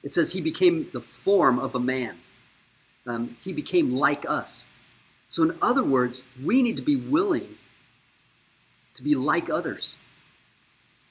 It 0.04 0.14
says 0.14 0.32
he 0.32 0.42
became 0.42 0.90
the 0.94 1.02
form 1.02 1.60
of 1.60 1.76
a 1.76 1.80
man. 1.80 2.18
Um, 3.06 3.38
he 3.44 3.54
became 3.54 3.96
like 3.96 4.30
us. 4.30 4.68
So, 5.30 5.44
in 5.44 5.58
other 5.62 5.84
words, 5.84 6.24
we 6.44 6.62
need 6.62 6.78
to 6.78 6.84
be 6.84 6.96
willing 6.96 7.58
to 8.94 9.04
be 9.04 9.16
like 9.16 9.50
others. 9.50 9.96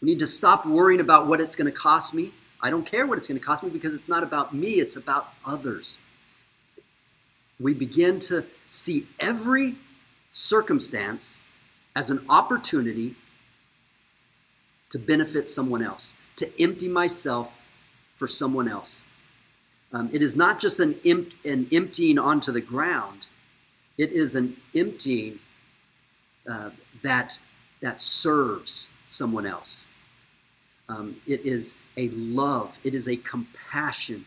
We 0.00 0.06
need 0.06 0.18
to 0.20 0.26
stop 0.26 0.66
worrying 0.66 1.00
about 1.00 1.26
what 1.26 1.40
it's 1.40 1.56
going 1.56 1.70
to 1.70 1.76
cost 1.76 2.14
me. 2.14 2.32
I 2.60 2.70
don't 2.70 2.86
care 2.86 3.06
what 3.06 3.18
it's 3.18 3.26
going 3.26 3.38
to 3.38 3.44
cost 3.44 3.62
me 3.62 3.70
because 3.70 3.94
it's 3.94 4.08
not 4.08 4.22
about 4.22 4.54
me, 4.54 4.80
it's 4.80 4.96
about 4.96 5.32
others. 5.44 5.98
We 7.58 7.74
begin 7.74 8.20
to 8.20 8.44
see 8.68 9.06
every 9.18 9.76
circumstance 10.30 11.40
as 11.96 12.10
an 12.10 12.20
opportunity 12.28 13.14
to 14.90 14.98
benefit 14.98 15.48
someone 15.48 15.82
else, 15.82 16.14
to 16.36 16.62
empty 16.62 16.88
myself 16.88 17.50
for 18.16 18.28
someone 18.28 18.68
else. 18.68 19.06
Um, 19.92 20.10
it 20.12 20.20
is 20.20 20.36
not 20.36 20.60
just 20.60 20.78
an, 20.78 20.94
an 21.04 21.66
emptying 21.72 22.18
onto 22.18 22.52
the 22.52 22.60
ground, 22.60 23.26
it 23.96 24.12
is 24.12 24.34
an 24.34 24.58
emptying 24.74 25.38
uh, 26.46 26.70
that, 27.02 27.38
that 27.80 28.02
serves 28.02 28.90
someone 29.08 29.46
else. 29.46 29.86
Um, 30.90 31.16
it 31.26 31.46
is 31.46 31.74
a 31.96 32.08
love, 32.10 32.78
it 32.84 32.94
is 32.94 33.08
a 33.08 33.16
compassion 33.16 34.26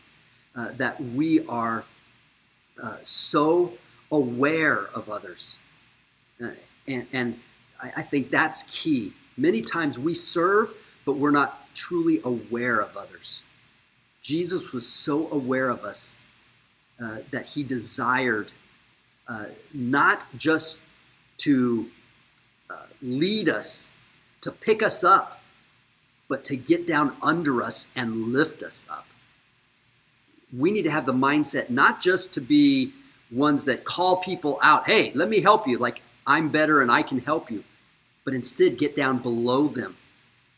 uh, 0.56 0.70
that 0.76 1.00
we 1.00 1.46
are 1.46 1.84
uh, 2.82 2.96
so 3.04 3.74
aware 4.10 4.88
of 4.92 5.08
others. 5.08 5.56
Uh, 6.42 6.48
and, 6.88 7.06
and 7.12 7.40
I, 7.82 7.92
I 7.96 8.02
think 8.02 8.30
that's 8.30 8.62
key. 8.64 9.12
Many 9.36 9.62
times 9.62 9.98
we 9.98 10.14
serve, 10.14 10.74
but 11.04 11.14
we're 11.14 11.30
not 11.30 11.74
truly 11.74 12.20
aware 12.24 12.80
of 12.80 12.96
others. 12.96 13.40
Jesus 14.22 14.72
was 14.72 14.86
so 14.86 15.30
aware 15.30 15.70
of 15.70 15.84
us 15.84 16.14
uh, 17.02 17.18
that 17.30 17.46
he 17.46 17.62
desired 17.62 18.50
uh, 19.26 19.46
not 19.72 20.24
just 20.36 20.82
to 21.38 21.88
uh, 22.68 22.86
lead 23.00 23.48
us, 23.48 23.88
to 24.42 24.50
pick 24.50 24.82
us 24.82 25.02
up, 25.02 25.40
but 26.28 26.44
to 26.44 26.56
get 26.56 26.86
down 26.86 27.16
under 27.22 27.62
us 27.62 27.88
and 27.96 28.32
lift 28.32 28.62
us 28.62 28.86
up. 28.90 29.06
We 30.56 30.70
need 30.70 30.82
to 30.82 30.90
have 30.90 31.06
the 31.06 31.12
mindset 31.12 31.70
not 31.70 32.00
just 32.00 32.34
to 32.34 32.40
be 32.40 32.92
ones 33.30 33.64
that 33.64 33.84
call 33.84 34.16
people 34.18 34.58
out, 34.62 34.86
hey, 34.86 35.12
let 35.14 35.28
me 35.28 35.40
help 35.40 35.66
you, 35.66 35.78
like 35.78 36.02
I'm 36.26 36.48
better 36.50 36.82
and 36.82 36.90
I 36.90 37.02
can 37.02 37.20
help 37.20 37.50
you, 37.50 37.64
but 38.24 38.34
instead 38.34 38.78
get 38.78 38.96
down 38.96 39.18
below 39.18 39.68
them 39.68 39.96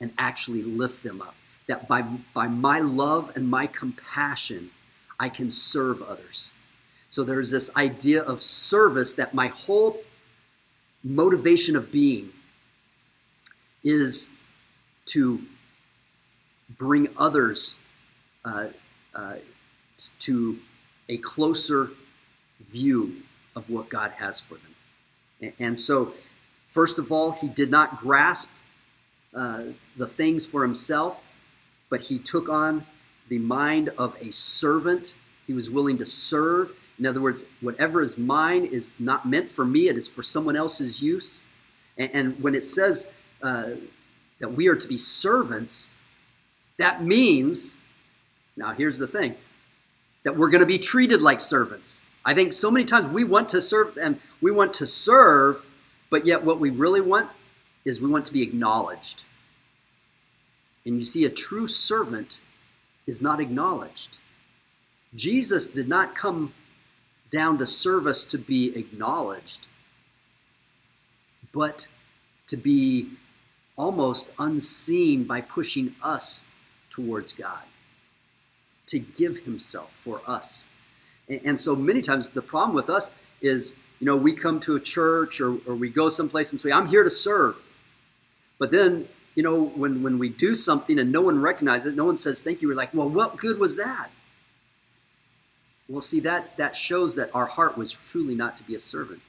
and 0.00 0.12
actually 0.18 0.62
lift 0.62 1.02
them 1.02 1.20
up. 1.22 1.34
That 1.68 1.86
by, 1.86 2.02
by 2.34 2.48
my 2.48 2.80
love 2.80 3.32
and 3.34 3.48
my 3.48 3.66
compassion, 3.66 4.70
I 5.18 5.28
can 5.28 5.50
serve 5.50 6.02
others. 6.02 6.50
So 7.08 7.24
there's 7.24 7.50
this 7.50 7.70
idea 7.76 8.22
of 8.22 8.42
service 8.42 9.14
that 9.14 9.34
my 9.34 9.48
whole 9.48 10.02
motivation 11.04 11.76
of 11.76 11.92
being 11.92 12.32
is 13.84 14.30
to 15.06 15.42
bring 16.76 17.08
others 17.16 17.76
uh, 18.44 18.68
uh, 19.14 19.34
to 20.20 20.58
a 21.08 21.18
closer 21.18 21.90
view 22.70 23.22
of 23.54 23.68
what 23.68 23.88
God 23.88 24.12
has 24.12 24.40
for 24.40 24.54
them. 24.54 25.52
And 25.58 25.78
so, 25.78 26.14
first 26.72 26.98
of 26.98 27.12
all, 27.12 27.32
he 27.32 27.48
did 27.48 27.70
not 27.70 28.00
grasp 28.00 28.48
uh, 29.34 29.62
the 29.96 30.06
things 30.06 30.44
for 30.46 30.62
himself, 30.62 31.22
but 31.88 32.02
he 32.02 32.18
took 32.18 32.48
on 32.48 32.84
the 33.28 33.38
mind 33.38 33.90
of 33.96 34.16
a 34.20 34.32
servant. 34.32 35.14
He 35.46 35.52
was 35.52 35.70
willing 35.70 35.98
to 35.98 36.06
serve. 36.06 36.72
In 36.98 37.06
other 37.06 37.20
words, 37.20 37.44
whatever 37.60 38.02
is 38.02 38.18
mine 38.18 38.64
is 38.64 38.90
not 38.98 39.26
meant 39.26 39.50
for 39.50 39.64
me, 39.64 39.88
it 39.88 39.96
is 39.96 40.08
for 40.08 40.22
someone 40.22 40.56
else's 40.56 41.00
use. 41.00 41.42
And, 41.96 42.10
and 42.12 42.42
when 42.42 42.54
it 42.54 42.64
says 42.64 43.10
uh, 43.42 43.70
that 44.40 44.52
we 44.52 44.68
are 44.68 44.76
to 44.76 44.88
be 44.88 44.98
servants, 44.98 45.90
that 46.78 47.02
means, 47.02 47.74
now 48.56 48.72
here's 48.72 48.98
the 48.98 49.06
thing, 49.06 49.36
that 50.24 50.36
we're 50.36 50.50
going 50.50 50.60
to 50.60 50.66
be 50.66 50.78
treated 50.78 51.20
like 51.22 51.40
servants. 51.40 52.02
I 52.24 52.34
think 52.34 52.52
so 52.52 52.70
many 52.70 52.84
times 52.84 53.12
we 53.12 53.24
want 53.24 53.48
to 53.50 53.60
serve 53.60 53.96
and 53.96 54.20
we 54.40 54.50
want 54.50 54.74
to 54.74 54.86
serve, 54.86 55.64
but 56.12 56.26
yet 56.26 56.44
what 56.44 56.60
we 56.60 56.68
really 56.68 57.00
want 57.00 57.30
is 57.86 57.98
we 57.98 58.10
want 58.10 58.26
to 58.26 58.34
be 58.34 58.42
acknowledged. 58.42 59.22
And 60.84 60.98
you 60.98 61.06
see, 61.06 61.24
a 61.24 61.30
true 61.30 61.66
servant 61.66 62.42
is 63.06 63.22
not 63.22 63.40
acknowledged. 63.40 64.18
Jesus 65.14 65.68
did 65.68 65.88
not 65.88 66.14
come 66.14 66.52
down 67.30 67.56
to 67.56 67.64
serve 67.64 68.06
us 68.06 68.26
to 68.26 68.36
be 68.36 68.76
acknowledged, 68.76 69.60
but 71.50 71.86
to 72.46 72.58
be 72.58 73.12
almost 73.76 74.28
unseen 74.38 75.24
by 75.24 75.40
pushing 75.40 75.94
us 76.02 76.44
towards 76.90 77.32
God, 77.32 77.62
to 78.88 78.98
give 78.98 79.38
himself 79.38 79.94
for 80.04 80.20
us. 80.26 80.68
And, 81.26 81.58
so 81.58 81.74
many 81.74 82.02
times 82.02 82.28
the 82.28 82.42
problem 82.42 82.74
with 82.74 82.90
us 82.90 83.10
is, 83.40 83.76
you 84.02 84.06
know, 84.06 84.16
we 84.16 84.32
come 84.32 84.58
to 84.58 84.74
a 84.74 84.80
church 84.80 85.40
or, 85.40 85.58
or 85.64 85.76
we 85.76 85.88
go 85.88 86.08
someplace 86.08 86.50
and 86.50 86.60
say, 86.60 86.72
I'm 86.72 86.88
here 86.88 87.04
to 87.04 87.10
serve. 87.10 87.54
But 88.58 88.72
then, 88.72 89.06
you 89.36 89.44
know, 89.44 89.62
when, 89.62 90.02
when 90.02 90.18
we 90.18 90.28
do 90.28 90.56
something 90.56 90.98
and 90.98 91.12
no 91.12 91.20
one 91.20 91.40
recognizes 91.40 91.92
it, 91.92 91.96
no 91.96 92.06
one 92.06 92.16
says 92.16 92.42
thank 92.42 92.60
you, 92.60 92.66
we're 92.66 92.74
like, 92.74 92.92
well, 92.92 93.08
what 93.08 93.36
good 93.36 93.60
was 93.60 93.76
that? 93.76 94.10
Well, 95.88 96.02
see, 96.02 96.18
that, 96.18 96.56
that 96.56 96.74
shows 96.74 97.14
that 97.14 97.30
our 97.32 97.46
heart 97.46 97.78
was 97.78 97.92
truly 97.92 98.34
not 98.34 98.56
to 98.56 98.64
be 98.64 98.74
a 98.74 98.80
servant. 98.80 99.20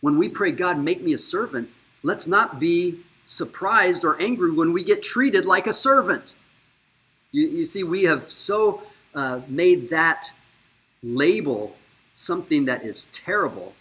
When 0.00 0.16
we 0.16 0.30
pray, 0.30 0.50
God, 0.50 0.78
make 0.78 1.02
me 1.02 1.12
a 1.12 1.18
servant, 1.18 1.68
let's 2.02 2.26
not 2.26 2.58
be 2.58 3.00
surprised 3.26 4.02
or 4.02 4.18
angry 4.18 4.50
when 4.50 4.72
we 4.72 4.82
get 4.82 5.02
treated 5.02 5.44
like 5.44 5.66
a 5.66 5.74
servant. 5.74 6.34
You, 7.32 7.48
you 7.48 7.66
see, 7.66 7.82
we 7.82 8.04
have 8.04 8.32
so 8.32 8.82
uh, 9.14 9.40
made 9.46 9.90
that 9.90 10.32
label 11.02 11.76
something 12.14 12.64
that 12.64 12.84
is 12.84 13.06
terrible 13.12 13.74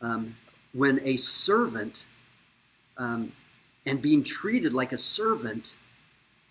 um, 0.00 0.36
when 0.72 1.00
a 1.04 1.16
servant 1.16 2.04
um, 2.96 3.32
and 3.84 4.00
being 4.00 4.22
treated 4.22 4.72
like 4.72 4.92
a 4.92 4.98
servant 4.98 5.76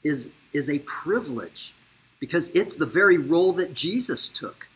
is, 0.04 0.30
is 0.54 0.70
a 0.70 0.80
privilege 0.80 1.74
because 2.20 2.50
it's 2.50 2.76
the 2.76 2.86
very 2.86 3.18
role 3.18 3.54
that 3.54 3.74
Jesus 3.74 4.30
took. 4.30 4.68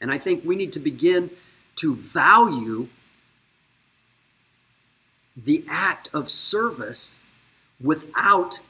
And 0.00 0.10
I 0.10 0.18
think 0.18 0.44
we 0.44 0.56
need 0.56 0.72
to 0.72 0.80
begin 0.80 1.30
to 1.76 1.94
value 1.94 2.88
the 5.36 5.64
act 5.68 6.10
of 6.12 6.28
service 6.28 7.20
without 7.80 8.60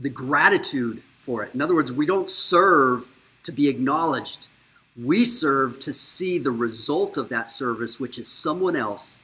the 0.00 0.08
gratitude 0.08 1.02
for 1.24 1.42
it. 1.44 1.54
In 1.54 1.60
other 1.60 1.74
words, 1.74 1.92
we 1.92 2.06
don't 2.06 2.28
serve 2.28 3.06
to 3.44 3.52
be 3.52 3.68
acknowledged. 3.68 4.48
We 4.96 5.24
serve 5.24 5.78
to 5.80 5.92
see 5.92 6.38
the 6.38 6.50
result 6.50 7.16
of 7.16 7.28
that 7.30 7.48
service, 7.48 7.98
which 7.98 8.18
is 8.18 8.28
someone 8.28 8.76
else 8.76 9.18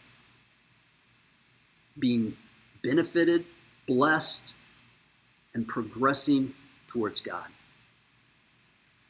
being 1.98 2.36
benefited, 2.82 3.44
blessed, 3.86 4.54
and 5.52 5.66
progressing 5.66 6.54
towards 6.86 7.20
God. 7.20 7.46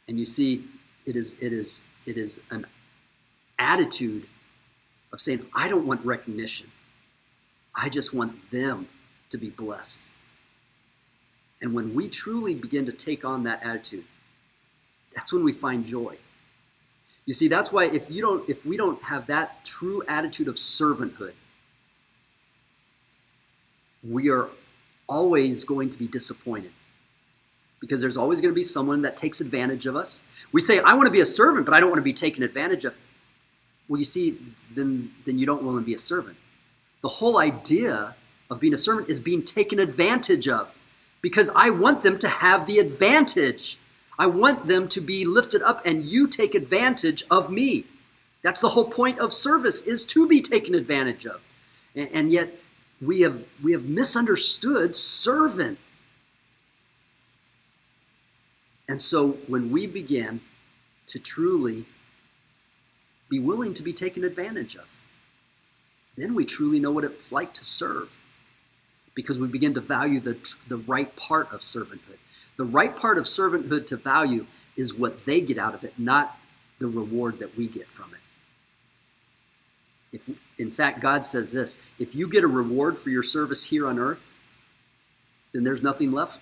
And 0.08 0.18
you 0.18 0.24
see, 0.24 0.64
it 1.06 1.16
is, 1.16 1.36
it 1.40 1.52
is, 1.52 1.84
it 2.06 2.16
is 2.16 2.40
an 2.50 2.66
attitude 3.58 4.26
of 5.12 5.20
saying, 5.20 5.46
I 5.54 5.68
don't 5.68 5.86
want 5.86 6.04
recognition. 6.04 6.70
I 7.74 7.88
just 7.88 8.12
want 8.12 8.50
them 8.50 8.88
to 9.30 9.38
be 9.38 9.50
blessed. 9.50 10.02
And 11.60 11.74
when 11.74 11.94
we 11.94 12.08
truly 12.08 12.54
begin 12.54 12.86
to 12.86 12.92
take 12.92 13.24
on 13.24 13.44
that 13.44 13.62
attitude, 13.62 14.04
that's 15.14 15.32
when 15.32 15.44
we 15.44 15.52
find 15.52 15.84
joy. 15.84 16.16
You 17.28 17.34
see, 17.34 17.46
that's 17.46 17.70
why 17.70 17.84
if 17.84 18.10
you 18.10 18.22
don't 18.22 18.48
if 18.48 18.64
we 18.64 18.78
don't 18.78 19.02
have 19.02 19.26
that 19.26 19.62
true 19.62 20.02
attitude 20.08 20.48
of 20.48 20.54
servanthood, 20.54 21.34
we 24.02 24.30
are 24.30 24.48
always 25.06 25.62
going 25.62 25.90
to 25.90 25.98
be 25.98 26.06
disappointed. 26.06 26.70
Because 27.80 28.00
there's 28.00 28.16
always 28.16 28.40
going 28.40 28.50
to 28.50 28.54
be 28.54 28.62
someone 28.62 29.02
that 29.02 29.18
takes 29.18 29.42
advantage 29.42 29.84
of 29.84 29.94
us. 29.94 30.22
We 30.52 30.62
say, 30.62 30.78
I 30.78 30.94
want 30.94 31.04
to 31.04 31.12
be 31.12 31.20
a 31.20 31.26
servant, 31.26 31.66
but 31.66 31.74
I 31.74 31.80
don't 31.80 31.90
want 31.90 31.98
to 31.98 32.02
be 32.02 32.14
taken 32.14 32.42
advantage 32.42 32.86
of. 32.86 32.94
Well, 33.88 33.98
you 33.98 34.06
see, 34.06 34.38
then, 34.74 35.12
then 35.26 35.38
you 35.38 35.44
don't 35.44 35.62
want 35.62 35.76
to 35.76 35.84
be 35.84 35.92
a 35.92 35.98
servant. 35.98 36.38
The 37.02 37.08
whole 37.08 37.36
idea 37.38 38.16
of 38.50 38.58
being 38.58 38.72
a 38.72 38.78
servant 38.78 39.10
is 39.10 39.20
being 39.20 39.42
taken 39.42 39.78
advantage 39.78 40.48
of 40.48 40.78
because 41.20 41.50
I 41.54 41.68
want 41.68 42.02
them 42.02 42.18
to 42.20 42.28
have 42.28 42.66
the 42.66 42.78
advantage. 42.78 43.76
I 44.18 44.26
want 44.26 44.66
them 44.66 44.88
to 44.88 45.00
be 45.00 45.24
lifted 45.24 45.62
up 45.62 45.84
and 45.86 46.04
you 46.04 46.26
take 46.26 46.54
advantage 46.54 47.24
of 47.30 47.50
me. 47.50 47.84
That's 48.42 48.60
the 48.60 48.70
whole 48.70 48.88
point 48.90 49.18
of 49.18 49.32
service 49.32 49.82
is 49.82 50.04
to 50.04 50.26
be 50.26 50.40
taken 50.40 50.74
advantage 50.74 51.26
of. 51.26 51.40
And, 51.94 52.08
and 52.12 52.32
yet 52.32 52.54
we 53.00 53.20
have 53.20 53.44
we 53.62 53.72
have 53.72 53.84
misunderstood 53.84 54.96
servant. 54.96 55.78
And 58.88 59.00
so 59.00 59.38
when 59.46 59.70
we 59.70 59.86
begin 59.86 60.40
to 61.08 61.18
truly 61.18 61.84
be 63.28 63.38
willing 63.38 63.74
to 63.74 63.82
be 63.82 63.92
taken 63.92 64.24
advantage 64.24 64.74
of, 64.74 64.86
then 66.16 66.34
we 66.34 66.44
truly 66.44 66.80
know 66.80 66.90
what 66.90 67.04
it's 67.04 67.30
like 67.30 67.52
to 67.54 67.64
serve 67.64 68.10
because 69.14 69.38
we 69.38 69.46
begin 69.46 69.74
to 69.74 69.80
value 69.80 70.20
the, 70.20 70.36
the 70.68 70.76
right 70.76 71.14
part 71.16 71.52
of 71.52 71.60
servanthood. 71.60 72.18
The 72.58 72.64
right 72.64 72.94
part 72.94 73.16
of 73.16 73.24
servanthood 73.24 73.86
to 73.86 73.96
value 73.96 74.46
is 74.76 74.92
what 74.92 75.24
they 75.24 75.40
get 75.40 75.58
out 75.58 75.74
of 75.74 75.84
it, 75.84 75.94
not 75.96 76.36
the 76.78 76.88
reward 76.88 77.38
that 77.38 77.56
we 77.56 77.66
get 77.66 77.88
from 77.88 78.12
it. 78.12 78.20
If, 80.12 80.28
in 80.58 80.70
fact, 80.70 81.00
God 81.00 81.26
says 81.26 81.52
this 81.52 81.78
if 81.98 82.14
you 82.14 82.28
get 82.28 82.44
a 82.44 82.48
reward 82.48 82.98
for 82.98 83.10
your 83.10 83.22
service 83.22 83.64
here 83.64 83.86
on 83.86 83.98
earth, 83.98 84.20
then 85.52 85.64
there's 85.64 85.82
nothing 85.82 86.10
left. 86.10 86.40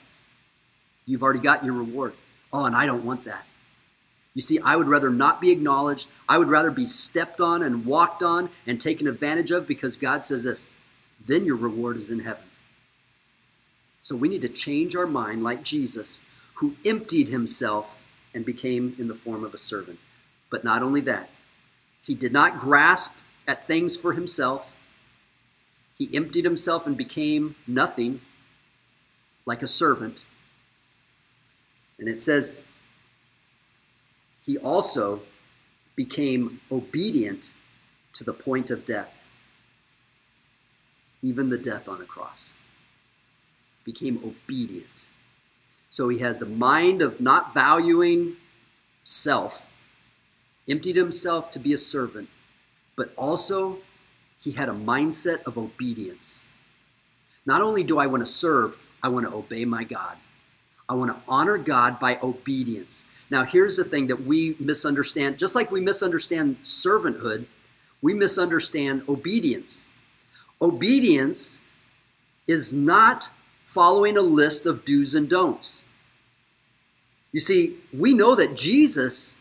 You've 1.04 1.22
already 1.22 1.38
got 1.38 1.64
your 1.64 1.74
reward. 1.74 2.14
Oh, 2.52 2.64
and 2.64 2.74
I 2.74 2.86
don't 2.86 3.04
want 3.04 3.24
that. 3.24 3.44
You 4.34 4.42
see, 4.42 4.58
I 4.58 4.76
would 4.76 4.88
rather 4.88 5.10
not 5.10 5.40
be 5.40 5.50
acknowledged. 5.50 6.08
I 6.28 6.38
would 6.38 6.48
rather 6.48 6.70
be 6.70 6.86
stepped 6.86 7.40
on 7.40 7.62
and 7.62 7.86
walked 7.86 8.22
on 8.22 8.50
and 8.66 8.80
taken 8.80 9.06
advantage 9.06 9.50
of 9.50 9.66
because 9.66 9.96
God 9.96 10.24
says 10.24 10.44
this 10.44 10.66
then 11.26 11.44
your 11.44 11.56
reward 11.56 11.96
is 11.96 12.10
in 12.10 12.20
heaven. 12.20 12.44
So 14.06 14.14
we 14.14 14.28
need 14.28 14.42
to 14.42 14.48
change 14.48 14.94
our 14.94 15.04
mind 15.04 15.42
like 15.42 15.64
Jesus, 15.64 16.22
who 16.58 16.76
emptied 16.84 17.26
himself 17.26 17.98
and 18.32 18.44
became 18.44 18.94
in 19.00 19.08
the 19.08 19.16
form 19.16 19.42
of 19.42 19.52
a 19.52 19.58
servant. 19.58 19.98
But 20.48 20.62
not 20.62 20.80
only 20.80 21.00
that, 21.00 21.28
he 22.04 22.14
did 22.14 22.32
not 22.32 22.60
grasp 22.60 23.14
at 23.48 23.66
things 23.66 23.96
for 23.96 24.12
himself, 24.12 24.76
he 25.98 26.08
emptied 26.14 26.44
himself 26.44 26.86
and 26.86 26.96
became 26.96 27.56
nothing 27.66 28.20
like 29.44 29.60
a 29.60 29.66
servant. 29.66 30.18
And 31.98 32.08
it 32.08 32.20
says, 32.20 32.62
he 34.44 34.56
also 34.56 35.22
became 35.96 36.60
obedient 36.70 37.50
to 38.12 38.22
the 38.22 38.32
point 38.32 38.70
of 38.70 38.86
death, 38.86 39.12
even 41.22 41.48
the 41.48 41.58
death 41.58 41.88
on 41.88 42.00
a 42.00 42.04
cross. 42.04 42.54
Became 43.86 44.18
obedient. 44.22 44.86
So 45.88 46.10
he 46.10 46.18
had 46.18 46.40
the 46.40 46.46
mind 46.46 47.00
of 47.00 47.20
not 47.20 47.54
valuing 47.54 48.36
self, 49.04 49.62
emptied 50.68 50.96
himself 50.96 51.50
to 51.52 51.58
be 51.58 51.72
a 51.72 51.78
servant, 51.78 52.28
but 52.96 53.14
also 53.16 53.78
he 54.40 54.52
had 54.52 54.68
a 54.68 54.72
mindset 54.72 55.42
of 55.44 55.56
obedience. 55.56 56.42
Not 57.46 57.62
only 57.62 57.84
do 57.84 57.98
I 57.98 58.06
want 58.06 58.26
to 58.26 58.30
serve, 58.30 58.76
I 59.02 59.08
want 59.08 59.24
to 59.24 59.34
obey 59.34 59.64
my 59.64 59.84
God. 59.84 60.16
I 60.88 60.94
want 60.94 61.12
to 61.12 61.22
honor 61.28 61.58
God 61.58 62.00
by 62.00 62.18
obedience. 62.22 63.04
Now, 63.30 63.44
here's 63.44 63.76
the 63.76 63.84
thing 63.84 64.08
that 64.08 64.24
we 64.24 64.56
misunderstand. 64.58 65.38
Just 65.38 65.54
like 65.54 65.70
we 65.70 65.80
misunderstand 65.80 66.58
servanthood, 66.62 67.46
we 68.02 68.14
misunderstand 68.14 69.02
obedience. 69.08 69.86
Obedience 70.60 71.60
is 72.46 72.72
not 72.72 73.30
following 73.76 74.16
a 74.16 74.22
list 74.22 74.66
of 74.66 74.84
do's 74.84 75.14
and 75.14 75.28
don'ts. 75.28 75.84
You 77.30 77.40
see, 77.40 77.76
we 77.92 78.14
know 78.14 78.34
that 78.34 78.56
Jesus 78.56 79.36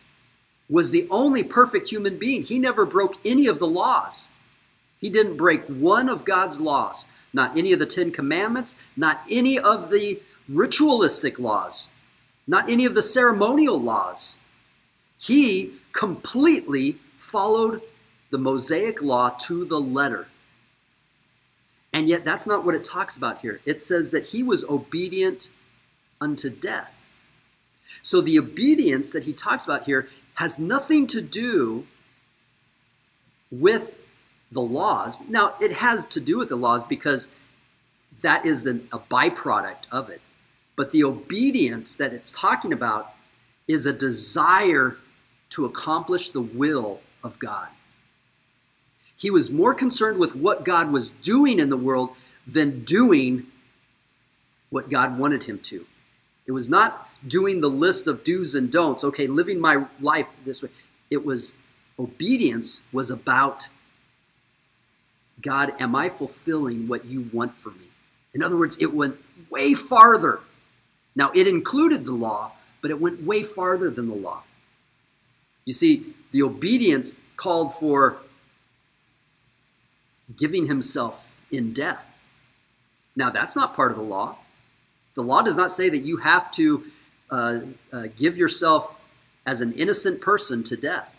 was 0.70 0.92
the 0.92 1.08
only 1.10 1.44
perfect 1.44 1.90
human 1.90 2.18
being. 2.18 2.44
He 2.44 2.60
never 2.60 2.86
broke 2.86 3.16
any 3.24 3.48
of 3.48 3.60
the 3.60 3.68
laws. 3.68 4.30
He 5.00 5.10
didn't 5.10 5.38
break 5.38 5.64
one 5.66 6.10
of 6.10 6.26
God's 6.26 6.60
laws, 6.60 7.06
not 7.34 7.58
any 7.58 7.72
of 7.74 7.80
the 7.80 7.86
Ten 7.86 8.12
Commandments, 8.12 8.76
not 8.98 9.22
any 9.30 9.58
of 9.58 9.90
the 9.90 10.22
ritualistic 10.50 11.40
laws 11.40 11.90
not 12.48 12.70
any 12.70 12.86
of 12.86 12.96
the 12.96 13.02
ceremonial 13.02 13.82
laws. 13.82 14.40
He 15.18 15.74
completely 15.94 16.98
followed 17.18 17.82
the 18.30 18.38
Mosaic 18.38 19.02
law 19.02 19.30
to 19.42 19.66
the 19.66 19.80
letter. 19.80 20.28
And 21.96 22.10
yet, 22.10 22.26
that's 22.26 22.46
not 22.46 22.66
what 22.66 22.76
it 22.76 22.84
talks 22.84 23.16
about 23.16 23.40
here. 23.40 23.62
It 23.66 23.82
says 23.82 24.12
that 24.12 24.26
he 24.26 24.44
was 24.44 24.66
obedient 24.66 25.50
unto 26.20 26.50
death. 26.50 26.94
So, 28.04 28.20
the 28.20 28.38
obedience 28.38 29.12
that 29.12 29.24
he 29.24 29.32
talks 29.32 29.64
about 29.64 29.86
here 29.86 30.10
has 30.34 30.60
nothing 30.60 31.08
to 31.08 31.22
do 31.22 31.88
with 33.50 33.96
the 34.52 34.60
laws. 34.60 35.22
Now, 35.30 35.56
it 35.62 35.72
has 35.72 36.06
to 36.08 36.20
do 36.20 36.38
with 36.38 36.50
the 36.50 36.58
laws 36.58 36.84
because 36.84 37.30
that 38.22 38.46
is 38.46 38.66
an, 38.66 38.90
a 38.92 39.00
byproduct 39.00 39.88
of 39.90 40.10
it. 40.10 40.20
But 40.76 40.92
the 40.92 41.06
obedience 41.06 41.96
that 41.96 42.12
it's 42.12 42.34
talking 42.34 42.74
about 42.74 43.14
is 43.70 43.86
a 43.86 43.94
desire 43.94 44.98
to 45.52 45.64
accomplish 45.64 46.28
the 46.28 46.42
will 46.42 47.00
of 47.24 47.40
God. 47.40 47.70
He 49.18 49.30
was 49.30 49.50
more 49.50 49.74
concerned 49.74 50.20
with 50.20 50.36
what 50.36 50.66
God 50.66 50.92
was 50.92 51.10
doing 51.10 51.60
in 51.60 51.70
the 51.70 51.78
world 51.78 52.12
than 52.46 52.84
doing 52.84 53.48
what 54.70 54.90
God 54.90 55.18
wanted 55.18 55.44
him 55.44 55.60
to. 55.60 55.86
It 56.46 56.52
was 56.52 56.70
not 56.70 57.10
doing 57.26 57.62
the 57.62 57.70
list 57.70 58.08
of 58.08 58.24
do's 58.24 58.56
and 58.56 58.72
don'ts, 58.72 59.04
okay, 59.04 59.26
living 59.28 59.60
my 59.60 59.86
life 60.00 60.28
this 60.46 60.62
way. 60.62 60.70
It 61.10 61.26
was 61.26 61.56
obedience 61.98 62.82
was 62.92 63.10
about 63.10 63.70
God, 65.42 65.74
am 65.80 65.96
I 65.96 66.10
fulfilling 66.10 66.88
what 66.88 67.06
you 67.06 67.30
want 67.32 67.56
for 67.56 67.70
me? 67.70 67.88
In 68.34 68.44
other 68.44 68.58
words, 68.58 68.78
it 68.80 68.94
went 68.94 69.18
way 69.50 69.74
farther 69.74 70.42
now, 71.16 71.32
it 71.34 71.48
included 71.48 72.06
the 72.06 72.12
law, 72.12 72.52
but 72.82 72.92
it 72.92 73.00
went 73.00 73.24
way 73.24 73.44
farther 73.44 73.90
than 73.90 74.08
the 74.08 74.16
law. 74.16 74.44
You 75.64 75.74
see, 75.74 76.14
the 76.32 76.44
obedience 76.44 77.18
called 77.38 77.74
for 77.76 78.18
giving 80.38 80.68
himself 80.68 81.26
in 81.52 81.74
death. 81.74 82.06
Now, 83.16 83.30
that's 83.30 83.56
not 83.56 83.76
part 83.76 83.92
of 83.92 83.98
the 83.98 84.04
law. 84.04 84.38
The 85.16 85.22
law 85.22 85.42
does 85.42 85.56
not 85.56 85.72
say 85.72 85.90
that 85.90 86.04
you 86.04 86.18
have 86.18 86.52
to 86.54 86.84
uh, 87.30 87.60
uh, 87.92 88.08
give 88.18 88.38
yourself 88.38 88.96
as 89.46 89.62
an 89.62 89.74
innocent 89.74 90.22
person 90.22 90.64
to 90.66 90.76
death. 90.76 91.16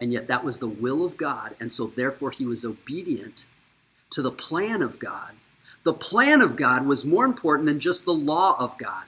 And 0.00 0.12
yet, 0.12 0.26
that 0.28 0.44
was 0.44 0.58
the 0.58 0.68
will 0.68 1.04
of 1.04 1.16
God. 1.16 1.54
And 1.60 1.72
so, 1.72 1.86
therefore, 1.86 2.30
he 2.30 2.44
was 2.44 2.64
obedient 2.64 3.44
to 4.10 4.22
the 4.22 4.30
plan 4.30 4.82
of 4.82 4.98
God 4.98 5.32
the 5.86 5.94
plan 5.94 6.42
of 6.42 6.56
God 6.56 6.84
was 6.84 7.04
more 7.04 7.24
important 7.24 7.66
than 7.66 7.78
just 7.78 8.04
the 8.04 8.12
law 8.12 8.56
of 8.58 8.76
God. 8.76 9.04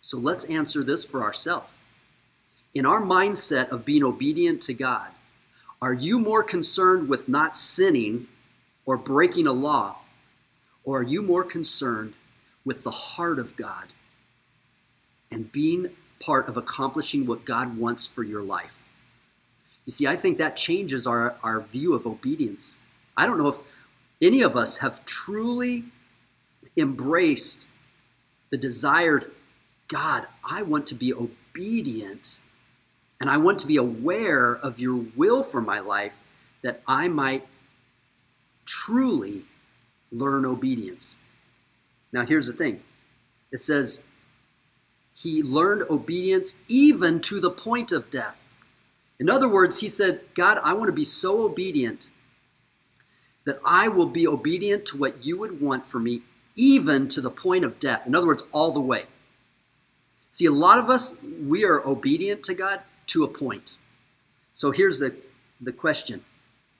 So 0.00 0.16
let's 0.16 0.44
answer 0.44 0.82
this 0.82 1.04
for 1.04 1.22
ourselves. 1.22 1.68
In 2.72 2.86
our 2.86 3.02
mindset 3.02 3.68
of 3.68 3.84
being 3.84 4.02
obedient 4.02 4.62
to 4.62 4.72
God, 4.72 5.08
are 5.80 5.94
you 5.94 6.18
more 6.18 6.42
concerned 6.42 7.08
with 7.08 7.28
not 7.28 7.56
sinning 7.56 8.26
or 8.84 8.96
breaking 8.96 9.46
a 9.46 9.52
law? 9.52 9.96
Or 10.84 11.00
are 11.00 11.04
you 11.04 11.22
more 11.22 11.44
concerned 11.44 12.14
with 12.64 12.82
the 12.82 12.90
heart 12.90 13.38
of 13.38 13.56
God 13.56 13.88
and 15.30 15.52
being 15.52 15.90
part 16.18 16.48
of 16.48 16.56
accomplishing 16.56 17.26
what 17.26 17.44
God 17.44 17.76
wants 17.76 18.06
for 18.06 18.22
your 18.22 18.42
life? 18.42 18.88
You 19.84 19.92
see, 19.92 20.06
I 20.06 20.16
think 20.16 20.38
that 20.38 20.56
changes 20.56 21.06
our, 21.06 21.36
our 21.42 21.60
view 21.60 21.94
of 21.94 22.06
obedience. 22.06 22.78
I 23.16 23.26
don't 23.26 23.38
know 23.38 23.48
if 23.48 23.58
any 24.20 24.42
of 24.42 24.56
us 24.56 24.78
have 24.78 25.04
truly 25.04 25.84
embraced 26.76 27.68
the 28.50 28.56
desired 28.56 29.30
God, 29.88 30.26
I 30.44 30.62
want 30.62 30.86
to 30.88 30.94
be 30.94 31.12
obedient 31.14 32.40
and 33.20 33.28
I 33.28 33.36
want 33.36 33.58
to 33.60 33.66
be 33.66 33.76
aware 33.76 34.54
of 34.54 34.78
your 34.78 35.04
will 35.16 35.42
for 35.42 35.60
my 35.60 35.80
life 35.80 36.14
that 36.62 36.82
I 36.86 37.08
might 37.08 37.46
truly 38.64 39.44
learn 40.12 40.44
obedience. 40.44 41.18
Now, 42.12 42.24
here's 42.24 42.46
the 42.46 42.52
thing 42.52 42.82
it 43.50 43.58
says, 43.58 44.02
He 45.14 45.42
learned 45.42 45.82
obedience 45.90 46.56
even 46.68 47.20
to 47.22 47.40
the 47.40 47.50
point 47.50 47.92
of 47.92 48.10
death. 48.10 48.38
In 49.18 49.28
other 49.28 49.48
words, 49.48 49.80
he 49.80 49.88
said, 49.88 50.20
God, 50.34 50.60
I 50.62 50.74
want 50.74 50.86
to 50.86 50.92
be 50.92 51.04
so 51.04 51.42
obedient 51.42 52.08
that 53.44 53.58
I 53.64 53.88
will 53.88 54.06
be 54.06 54.28
obedient 54.28 54.86
to 54.86 54.96
what 54.96 55.24
you 55.24 55.38
would 55.38 55.60
want 55.60 55.86
for 55.86 55.98
me, 55.98 56.22
even 56.54 57.08
to 57.08 57.20
the 57.20 57.30
point 57.30 57.64
of 57.64 57.80
death. 57.80 58.06
In 58.06 58.14
other 58.14 58.26
words, 58.26 58.44
all 58.52 58.70
the 58.70 58.80
way. 58.80 59.06
See, 60.30 60.44
a 60.44 60.52
lot 60.52 60.78
of 60.78 60.88
us, 60.88 61.16
we 61.44 61.64
are 61.64 61.84
obedient 61.84 62.44
to 62.44 62.54
God 62.54 62.82
to 63.08 63.24
a 63.24 63.28
point. 63.28 63.76
So 64.54 64.70
here's 64.70 64.98
the, 64.98 65.14
the 65.60 65.72
question 65.72 66.24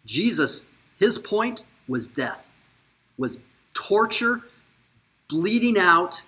Jesus, 0.07 0.69
his 0.99 1.19
point 1.19 1.65
was 1.87 2.07
death, 2.07 2.47
was 3.17 3.39
torture, 3.75 4.43
bleeding 5.29 5.79
out, 5.79 6.23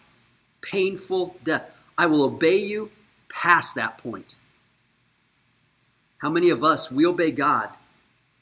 painful 0.60 1.36
death. 1.42 1.70
I 1.96 2.06
will 2.06 2.22
obey 2.22 2.58
you 2.58 2.90
past 3.28 3.74
that 3.74 3.98
point. 3.98 4.36
How 6.18 6.30
many 6.30 6.50
of 6.50 6.62
us, 6.62 6.90
we 6.90 7.06
obey 7.06 7.30
God, 7.30 7.70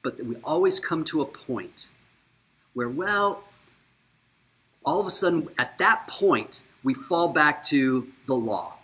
but 0.02 0.24
we 0.24 0.36
always 0.36 0.80
come 0.80 1.04
to 1.04 1.20
a 1.20 1.26
point 1.26 1.88
where, 2.74 2.88
well, 2.88 3.44
all 4.84 5.00
of 5.00 5.06
a 5.06 5.10
sudden, 5.10 5.48
at 5.58 5.78
that 5.78 6.06
point, 6.08 6.64
we 6.82 6.94
fall 6.94 7.28
back 7.28 7.62
to 7.64 8.08
the 8.26 8.34
law. 8.34 8.77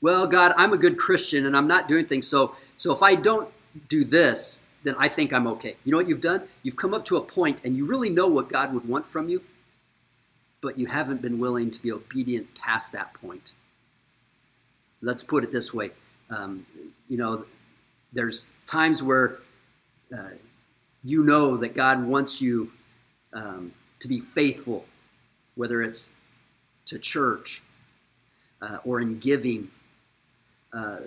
Well, 0.00 0.26
God, 0.26 0.54
I'm 0.56 0.72
a 0.72 0.78
good 0.78 0.98
Christian 0.98 1.46
and 1.46 1.56
I'm 1.56 1.68
not 1.68 1.88
doing 1.88 2.06
things. 2.06 2.26
So, 2.26 2.56
so 2.76 2.92
if 2.92 3.02
I 3.02 3.14
don't 3.14 3.50
do 3.88 4.04
this, 4.04 4.62
then 4.82 4.94
I 4.98 5.08
think 5.08 5.32
I'm 5.32 5.46
okay. 5.46 5.76
You 5.84 5.92
know 5.92 5.98
what 5.98 6.08
you've 6.08 6.22
done? 6.22 6.42
You've 6.62 6.76
come 6.76 6.94
up 6.94 7.04
to 7.06 7.16
a 7.16 7.20
point 7.20 7.60
and 7.64 7.76
you 7.76 7.84
really 7.84 8.08
know 8.08 8.26
what 8.26 8.48
God 8.48 8.72
would 8.72 8.88
want 8.88 9.06
from 9.06 9.28
you, 9.28 9.42
but 10.62 10.78
you 10.78 10.86
haven't 10.86 11.20
been 11.20 11.38
willing 11.38 11.70
to 11.70 11.82
be 11.82 11.92
obedient 11.92 12.54
past 12.54 12.92
that 12.92 13.12
point. 13.14 13.52
Let's 15.02 15.22
put 15.22 15.44
it 15.44 15.52
this 15.52 15.74
way. 15.74 15.90
Um, 16.30 16.66
you 17.08 17.18
know, 17.18 17.44
there's 18.12 18.50
times 18.66 19.02
where 19.02 19.38
uh, 20.16 20.30
you 21.04 21.22
know 21.24 21.56
that 21.56 21.74
God 21.74 22.04
wants 22.04 22.40
you 22.40 22.72
um, 23.32 23.72
to 24.00 24.08
be 24.08 24.20
faithful, 24.20 24.84
whether 25.54 25.82
it's 25.82 26.10
to 26.86 26.98
church 26.98 27.62
uh, 28.60 28.78
or 28.84 29.00
in 29.00 29.18
giving. 29.18 29.70
Uh, 30.72 30.98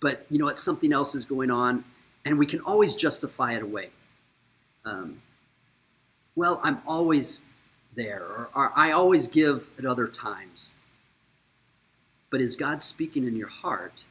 but 0.00 0.26
you 0.30 0.38
know 0.38 0.44
what? 0.44 0.58
Something 0.58 0.92
else 0.92 1.14
is 1.14 1.24
going 1.24 1.50
on, 1.50 1.84
and 2.24 2.38
we 2.38 2.46
can 2.46 2.60
always 2.60 2.94
justify 2.94 3.52
it 3.54 3.62
away. 3.62 3.90
Um, 4.84 5.22
well, 6.36 6.60
I'm 6.62 6.82
always 6.86 7.42
there, 7.94 8.22
or, 8.22 8.50
or 8.54 8.72
I 8.76 8.90
always 8.92 9.28
give 9.28 9.68
at 9.78 9.84
other 9.84 10.06
times. 10.06 10.74
But 12.30 12.40
is 12.40 12.56
God 12.56 12.82
speaking 12.82 13.26
in 13.26 13.36
your 13.36 13.48
heart? 13.48 14.04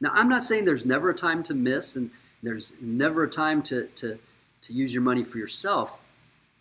Now, 0.00 0.10
I'm 0.14 0.28
not 0.28 0.42
saying 0.42 0.64
there's 0.64 0.86
never 0.86 1.10
a 1.10 1.14
time 1.14 1.42
to 1.44 1.54
miss 1.54 1.94
and 1.94 2.10
there's 2.42 2.72
never 2.80 3.22
a 3.22 3.30
time 3.30 3.62
to, 3.64 3.86
to, 3.96 4.18
to 4.62 4.72
use 4.72 4.92
your 4.92 5.02
money 5.02 5.22
for 5.22 5.38
yourself. 5.38 6.00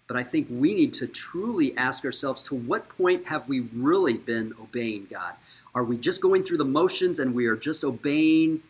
But 0.08 0.18
I 0.18 0.24
think 0.24 0.48
we 0.50 0.76
need 0.76 0.94
to 0.96 1.08
truly 1.08 1.76
ask 1.78 2.06
ourselves 2.06 2.44
to 2.44 2.56
what 2.56 2.88
point 2.90 3.26
have 3.26 3.48
we 3.48 3.62
really 3.74 4.18
been 4.18 4.54
obeying 4.62 5.08
God? 5.10 5.34
Are 5.74 5.84
we 5.84 5.98
just 5.98 6.22
going 6.22 6.44
through 6.44 6.58
the 6.58 6.66
motions 6.66 7.20
and 7.20 7.34
we 7.34 7.46
are 7.46 7.56
just 7.56 7.84
obeying 7.84 8.62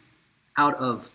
out 0.58 0.76
of 0.76 1.12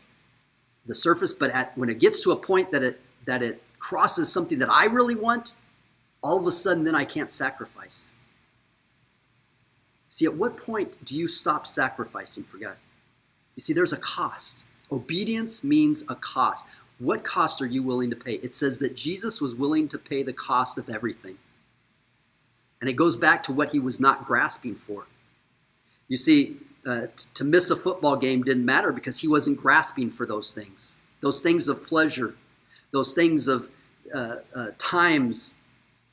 the 0.87 0.94
surface, 0.94 1.33
but 1.33 1.51
at, 1.51 1.77
when 1.77 1.88
it 1.88 1.99
gets 1.99 2.22
to 2.22 2.33
a 2.33 2.37
point 2.37 2.70
that 2.72 2.83
it 2.83 3.01
that 3.27 3.42
it 3.42 3.62
crosses 3.79 4.33
something 4.33 4.59
that 4.61 4.70
I 4.70 4.85
really 4.87 5.16
want, 5.16 5.55
all 6.22 6.38
of 6.38 6.46
a 6.46 6.51
sudden 6.51 6.85
then 6.85 6.94
I 6.94 7.05
can't 7.05 7.31
sacrifice. 7.31 8.11
See, 10.09 10.25
at 10.25 10.35
what 10.35 10.57
point 10.57 11.05
do 11.05 11.16
you 11.16 11.29
stop 11.29 11.66
sacrificing 11.66 12.44
for 12.44 12.57
God? 12.57 12.77
You 13.57 13.61
see, 13.62 13.72
there's 13.72 13.92
a 13.92 13.99
cost. 13.99 14.64
Obedience 14.90 15.64
means 15.64 16.05
a 16.09 16.14
cost. 16.14 16.66
What 16.99 17.25
cost 17.25 17.61
are 17.61 17.66
you 17.66 17.83
willing 17.83 18.11
to 18.11 18.16
pay? 18.16 18.35
It 18.35 18.55
says 18.55 18.79
that 18.79 18.94
Jesus 18.94 19.40
was 19.40 19.55
willing 19.55 19.88
to 19.88 19.99
pay 19.99 20.22
the 20.22 20.33
cost 20.33 20.79
of 20.79 20.88
everything. 20.88 21.37
And 22.81 22.88
it 22.88 22.94
goes 22.94 23.16
back 23.16 23.42
to 23.44 23.53
what 23.53 23.72
he 23.72 23.79
was 23.79 23.99
not 23.99 24.27
grasping 24.27 24.77
for. 24.77 25.07
You 26.08 26.16
see, 26.16 26.56
uh, 26.86 27.08
t- 27.16 27.26
to 27.34 27.44
miss 27.44 27.70
a 27.70 27.76
football 27.76 28.16
game 28.16 28.42
didn't 28.42 28.64
matter 28.64 28.92
because 28.92 29.20
he 29.20 29.28
wasn't 29.28 29.56
grasping 29.56 30.10
for 30.10 30.24
those 30.26 30.52
things. 30.52 30.96
Those 31.20 31.40
things 31.40 31.68
of 31.68 31.84
pleasure, 31.86 32.34
those 32.92 33.12
things 33.12 33.48
of 33.48 33.68
uh, 34.14 34.36
uh, 34.54 34.66
times 34.78 35.54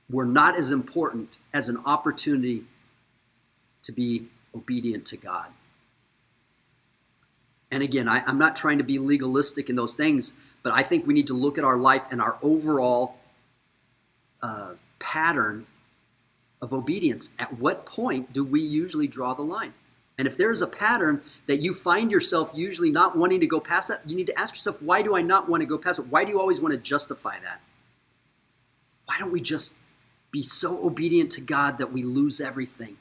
were 0.09 0.25
not 0.25 0.57
as 0.57 0.71
important 0.71 1.37
as 1.53 1.69
an 1.69 1.77
opportunity 1.85 2.63
to 3.83 3.91
be 3.91 4.27
obedient 4.55 5.05
to 5.07 5.17
God. 5.17 5.47
And 7.71 7.81
again, 7.81 8.07
I, 8.07 8.27
am 8.29 8.37
not 8.37 8.55
trying 8.55 8.77
to 8.77 8.83
be 8.83 8.99
legalistic 8.99 9.69
in 9.69 9.75
those 9.75 9.95
things, 9.95 10.33
but 10.61 10.73
I 10.73 10.83
think 10.83 11.07
we 11.07 11.13
need 11.13 11.27
to 11.27 11.33
look 11.33 11.57
at 11.57 11.63
our 11.63 11.77
life 11.77 12.03
and 12.11 12.21
our 12.21 12.37
overall 12.41 13.15
uh, 14.41 14.73
pattern 14.99 15.65
of 16.61 16.73
obedience. 16.73 17.29
At 17.39 17.59
what 17.59 17.85
point 17.85 18.31
do 18.31 18.43
we 18.43 18.61
usually 18.61 19.07
draw 19.07 19.33
the 19.33 19.41
line? 19.41 19.73
And 20.17 20.27
if 20.27 20.37
there's 20.37 20.61
a 20.61 20.67
pattern 20.67 21.21
that 21.47 21.61
you 21.61 21.73
find 21.73 22.11
yourself 22.11 22.51
usually 22.53 22.91
not 22.91 23.17
wanting 23.17 23.39
to 23.39 23.47
go 23.47 23.59
past 23.59 23.87
that, 23.87 24.01
you 24.07 24.15
need 24.15 24.27
to 24.27 24.39
ask 24.39 24.53
yourself, 24.53 24.81
why 24.81 25.01
do 25.01 25.15
I 25.15 25.21
not 25.21 25.49
want 25.49 25.61
to 25.61 25.65
go 25.65 25.77
past 25.77 25.99
it? 25.99 26.07
Why 26.07 26.23
do 26.23 26.31
you 26.31 26.39
always 26.39 26.61
want 26.61 26.73
to 26.73 26.77
justify 26.77 27.39
that? 27.39 27.61
Why 29.05 29.15
don't 29.17 29.31
we 29.31 29.41
just 29.41 29.75
be 30.31 30.43
so 30.43 30.85
obedient 30.85 31.31
to 31.33 31.41
God 31.41 31.77
that 31.79 31.91
we 31.91 32.03
lose 32.03 32.39
everything? 32.39 32.97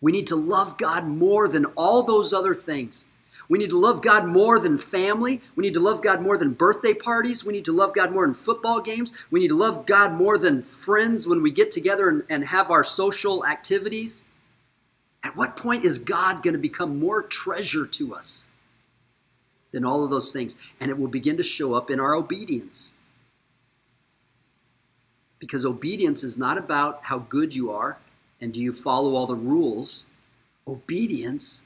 We 0.00 0.12
need 0.12 0.26
to 0.28 0.36
love 0.36 0.78
God 0.78 1.06
more 1.06 1.48
than 1.48 1.64
all 1.76 2.02
those 2.02 2.32
other 2.32 2.54
things. 2.54 3.06
We 3.48 3.58
need 3.58 3.70
to 3.70 3.78
love 3.78 4.02
God 4.02 4.26
more 4.26 4.58
than 4.58 4.76
family. 4.78 5.40
We 5.54 5.62
need 5.62 5.74
to 5.74 5.80
love 5.80 6.02
God 6.02 6.20
more 6.20 6.36
than 6.36 6.52
birthday 6.52 6.94
parties. 6.94 7.44
We 7.44 7.52
need 7.52 7.64
to 7.66 7.72
love 7.72 7.94
God 7.94 8.12
more 8.12 8.26
than 8.26 8.34
football 8.34 8.80
games. 8.80 9.12
We 9.30 9.40
need 9.40 9.48
to 9.48 9.56
love 9.56 9.86
God 9.86 10.14
more 10.14 10.36
than 10.36 10.62
friends 10.62 11.26
when 11.26 11.42
we 11.42 11.50
get 11.50 11.70
together 11.70 12.08
and, 12.08 12.22
and 12.28 12.46
have 12.46 12.70
our 12.70 12.84
social 12.84 13.46
activities. 13.46 14.24
At 15.26 15.34
what 15.34 15.56
point 15.56 15.84
is 15.84 15.98
God 15.98 16.40
going 16.44 16.54
to 16.54 16.58
become 16.58 17.00
more 17.00 17.20
treasure 17.20 17.84
to 17.84 18.14
us 18.14 18.46
than 19.72 19.84
all 19.84 20.04
of 20.04 20.10
those 20.10 20.30
things? 20.30 20.54
And 20.78 20.88
it 20.88 20.96
will 21.00 21.08
begin 21.08 21.36
to 21.36 21.42
show 21.42 21.74
up 21.74 21.90
in 21.90 21.98
our 21.98 22.14
obedience. 22.14 22.92
Because 25.40 25.66
obedience 25.66 26.22
is 26.22 26.38
not 26.38 26.56
about 26.56 27.00
how 27.02 27.18
good 27.18 27.56
you 27.56 27.72
are 27.72 27.98
and 28.40 28.54
do 28.54 28.62
you 28.62 28.72
follow 28.72 29.16
all 29.16 29.26
the 29.26 29.34
rules. 29.34 30.06
Obedience 30.64 31.64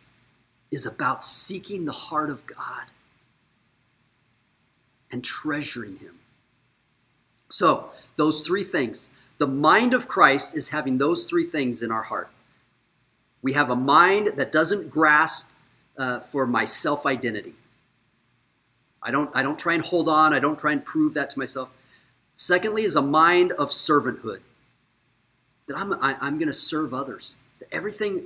is 0.70 0.87
about 0.87 1.23
seeking 1.23 1.85
the 1.85 1.92
heart 1.92 2.31
of 2.31 2.46
God 2.46 2.87
and 5.12 5.23
treasuring 5.23 5.99
Him. 5.99 6.20
So, 7.51 7.90
those 8.16 8.40
three 8.40 8.64
things. 8.64 9.11
The 9.37 9.46
mind 9.46 9.92
of 9.92 10.09
Christ 10.09 10.57
is 10.57 10.70
having 10.70 10.96
those 10.96 11.27
three 11.27 11.44
things 11.44 11.83
in 11.83 11.90
our 11.90 12.05
heart. 12.05 12.31
We 13.42 13.53
have 13.55 13.70
a 13.70 13.76
mind 13.76 14.33
that 14.37 14.53
doesn't 14.53 14.90
grasp 14.90 15.48
uh, 15.96 16.20
for 16.20 16.46
my 16.46 16.64
self 16.64 17.07
identity. 17.07 17.55
I 19.03 19.11
don't, 19.11 19.31
I 19.35 19.42
don't 19.42 19.59
try 19.59 19.74
and 19.74 19.85
hold 19.85 20.09
on, 20.09 20.35
I 20.35 20.40
don't 20.40 20.59
try 20.59 20.72
and 20.72 20.85
prove 20.85 21.14
that 21.14 21.31
to 21.31 21.38
myself. 21.38 21.70
Secondly, 22.35 22.85
is 22.85 22.96
a 22.96 23.03
mind 23.03 23.53
of 23.53 23.70
servanthood. 23.70 24.40
That 25.66 25.76
I'm, 25.76 25.92
I, 25.94 26.12
am 26.12 26.16
i 26.20 26.26
am 26.26 26.38
going 26.38 26.48
to 26.48 26.53
serve 26.53 26.92
others. 26.92 27.37
That 27.59 27.68
everything 27.72 28.22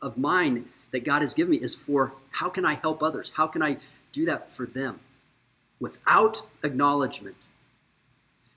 of 0.00 0.16
mine 0.16 0.66
that 0.92 1.04
God 1.04 1.22
has 1.22 1.34
given 1.34 1.50
me 1.50 1.56
is 1.56 1.74
for 1.74 2.12
how 2.30 2.48
can 2.48 2.64
I 2.64 2.74
help 2.74 3.02
others? 3.02 3.32
How 3.36 3.46
can 3.46 3.62
I 3.62 3.78
do 4.12 4.24
that 4.26 4.50
for 4.52 4.66
them 4.66 5.00
without 5.80 6.42
acknowledgement? 6.62 7.48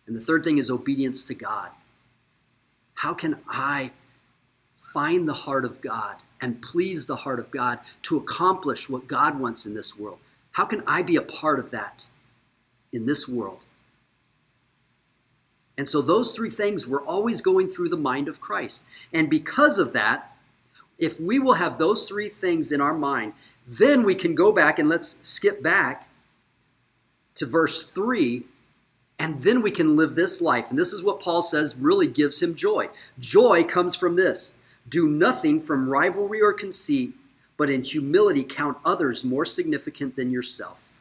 And 0.06 0.16
the 0.16 0.22
third 0.22 0.44
thing 0.44 0.58
is 0.58 0.70
obedience 0.70 1.24
to 1.26 1.34
God. 1.34 1.70
How 2.96 3.14
can 3.14 3.40
I 3.48 3.92
find 4.98 5.30
the 5.30 5.34
heart 5.46 5.64
of 5.64 5.80
God 5.80 6.16
and 6.42 6.60
please 6.60 7.06
the 7.06 7.18
heart 7.18 7.40
of 7.40 7.52
God 7.52 7.78
to 8.02 8.18
accomplish 8.18 8.90
what 8.90 9.06
God 9.06 9.40
wants 9.40 9.64
in 9.64 9.76
this 9.76 9.96
world? 9.96 10.18
How 10.54 10.66
can 10.66 10.82
I 10.88 11.04
be 11.04 11.16
a 11.16 11.22
part 11.22 11.60
of 11.60 11.70
that 11.70 12.08
in 12.92 13.06
this 13.06 13.28
world? 13.28 13.64
And 15.78 15.88
so 15.88 16.02
those 16.02 16.34
three 16.34 16.50
things 16.50 16.88
were 16.88 17.02
always 17.02 17.42
going 17.42 17.70
through 17.70 17.90
the 17.90 17.96
mind 17.96 18.28
of 18.28 18.42
Christ. 18.42 18.86
And 19.14 19.30
because 19.30 19.78
of 19.78 19.94
that, 19.94 20.36
if 20.98 21.20
we 21.20 21.38
will 21.38 21.54
have 21.54 21.78
those 21.78 22.08
three 22.08 22.30
things 22.30 22.72
in 22.72 22.82
our 22.82 22.96
mind, 22.96 23.34
then 23.68 24.02
we 24.02 24.16
can 24.16 24.34
go 24.34 24.52
back 24.52 24.80
and 24.80 24.90
let's 24.90 25.20
skip 25.22 25.62
back 25.62 26.10
to 27.36 27.46
verse 27.46 27.84
3 27.84 28.46
and 29.20 29.44
then 29.44 29.62
we 29.62 29.70
can 29.70 29.96
live 29.96 30.16
this 30.16 30.42
life. 30.42 30.72
And 30.72 30.80
this 30.80 30.92
is 30.92 31.04
what 31.04 31.20
Paul 31.20 31.44
says 31.44 31.76
really 31.76 32.08
gives 32.08 32.42
him 32.42 32.56
joy. 32.56 32.90
Joy 33.20 33.64
comes 33.64 33.96
from 33.96 34.16
this 34.16 34.56
do 34.90 35.08
nothing 35.08 35.62
from 35.62 35.90
rivalry 35.90 36.42
or 36.42 36.54
conceit, 36.54 37.14
but 37.58 37.70
in 37.70 37.84
humility 37.84 38.44
count 38.44 38.78
others 38.86 39.24
more 39.24 39.46
significant 39.46 40.16
than 40.16 40.32
yourself. 40.32 40.94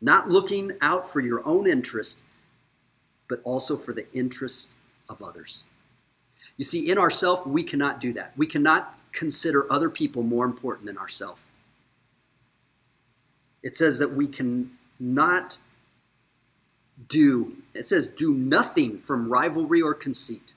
Not 0.00 0.28
looking 0.28 0.72
out 0.80 1.12
for 1.12 1.20
your 1.20 1.46
own 1.46 1.66
interest, 1.66 2.22
but 3.28 3.40
also 3.44 3.76
for 3.76 3.92
the 3.92 4.12
interests 4.12 4.74
of 5.08 5.22
others. 5.22 5.64
You 6.56 6.64
see, 6.64 6.88
in 6.88 6.98
ourself, 6.98 7.46
we 7.46 7.62
cannot 7.62 8.00
do 8.00 8.12
that. 8.12 8.32
We 8.36 8.46
cannot 8.46 8.98
consider 9.12 9.70
other 9.72 9.88
people 9.88 10.22
more 10.22 10.44
important 10.44 10.86
than 10.86 10.98
ourselves. 10.98 11.40
it 13.64 13.76
says 13.76 13.98
that 13.98 14.14
we 14.14 14.26
can 14.26 14.70
not 15.00 15.56
do, 17.08 17.56
it 17.72 17.86
says, 17.86 18.06
do 18.06 18.32
nothing 18.32 19.00
from 19.00 19.28
rivalry 19.28 19.82
or 19.82 19.94
conceit. 19.94 20.52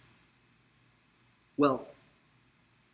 Well, 1.55 1.87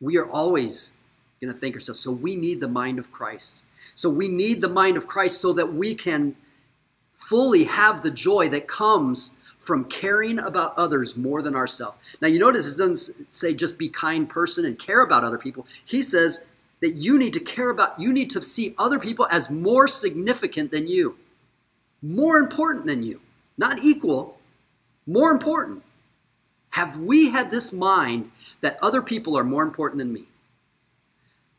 we 0.04 0.18
are 0.18 0.30
always 0.30 0.92
going 1.40 1.52
to 1.52 1.58
think 1.58 1.76
ourselves, 1.76 2.02
so 2.02 2.12
we 2.12 2.36
need 2.36 2.60
the 2.60 2.68
mind 2.68 3.00
of 3.00 3.12
Christ. 3.12 3.64
So 3.96 4.10
we 4.10 4.28
need 4.28 4.62
the 4.62 4.70
mind 4.70 4.98
of 4.98 5.08
Christ 5.08 5.40
so 5.40 5.54
that 5.54 5.74
we 5.74 5.96
can 5.96 6.36
fully 7.16 7.64
have 7.64 8.04
the 8.04 8.12
joy 8.12 8.50
that 8.50 8.68
comes 8.68 9.32
from 9.60 9.86
caring 9.86 10.40
about 10.40 10.78
others 10.78 11.16
more 11.16 11.42
than 11.42 11.56
ourselves. 11.56 11.98
Now, 12.20 12.28
you 12.28 12.38
notice 12.38 12.68
it 12.68 12.78
doesn't 12.78 13.34
say 13.34 13.54
just 13.54 13.78
be 13.78 13.88
kind 13.88 14.28
person 14.28 14.66
and 14.66 14.78
care 14.78 15.02
about 15.02 15.24
other 15.24 15.38
people. 15.38 15.66
He 15.86 16.02
says 16.02 16.44
that 16.82 16.96
you 16.96 17.18
need 17.18 17.32
to 17.34 17.40
care 17.40 17.70
about, 17.70 17.98
you 17.98 18.12
need 18.12 18.30
to 18.32 18.44
see 18.44 18.76
other 18.78 19.00
people 19.00 19.26
as 19.32 19.50
more 19.50 19.88
significant 19.88 20.72
than 20.72 20.90
you, 20.90 21.18
more 22.02 22.38
important 22.38 22.88
than 22.88 23.04
you, 23.04 23.22
not 23.58 23.82
equal, 23.86 24.38
more 25.08 25.32
important. 25.32 25.82
Have 26.74 26.98
we 26.98 27.30
had 27.30 27.52
this 27.52 27.72
mind 27.72 28.32
that 28.62 28.80
other 28.82 29.04
people 29.04 29.38
are 29.38 29.44
more 29.44 29.62
important 29.62 30.00
than 30.00 30.12
me? 30.12 30.24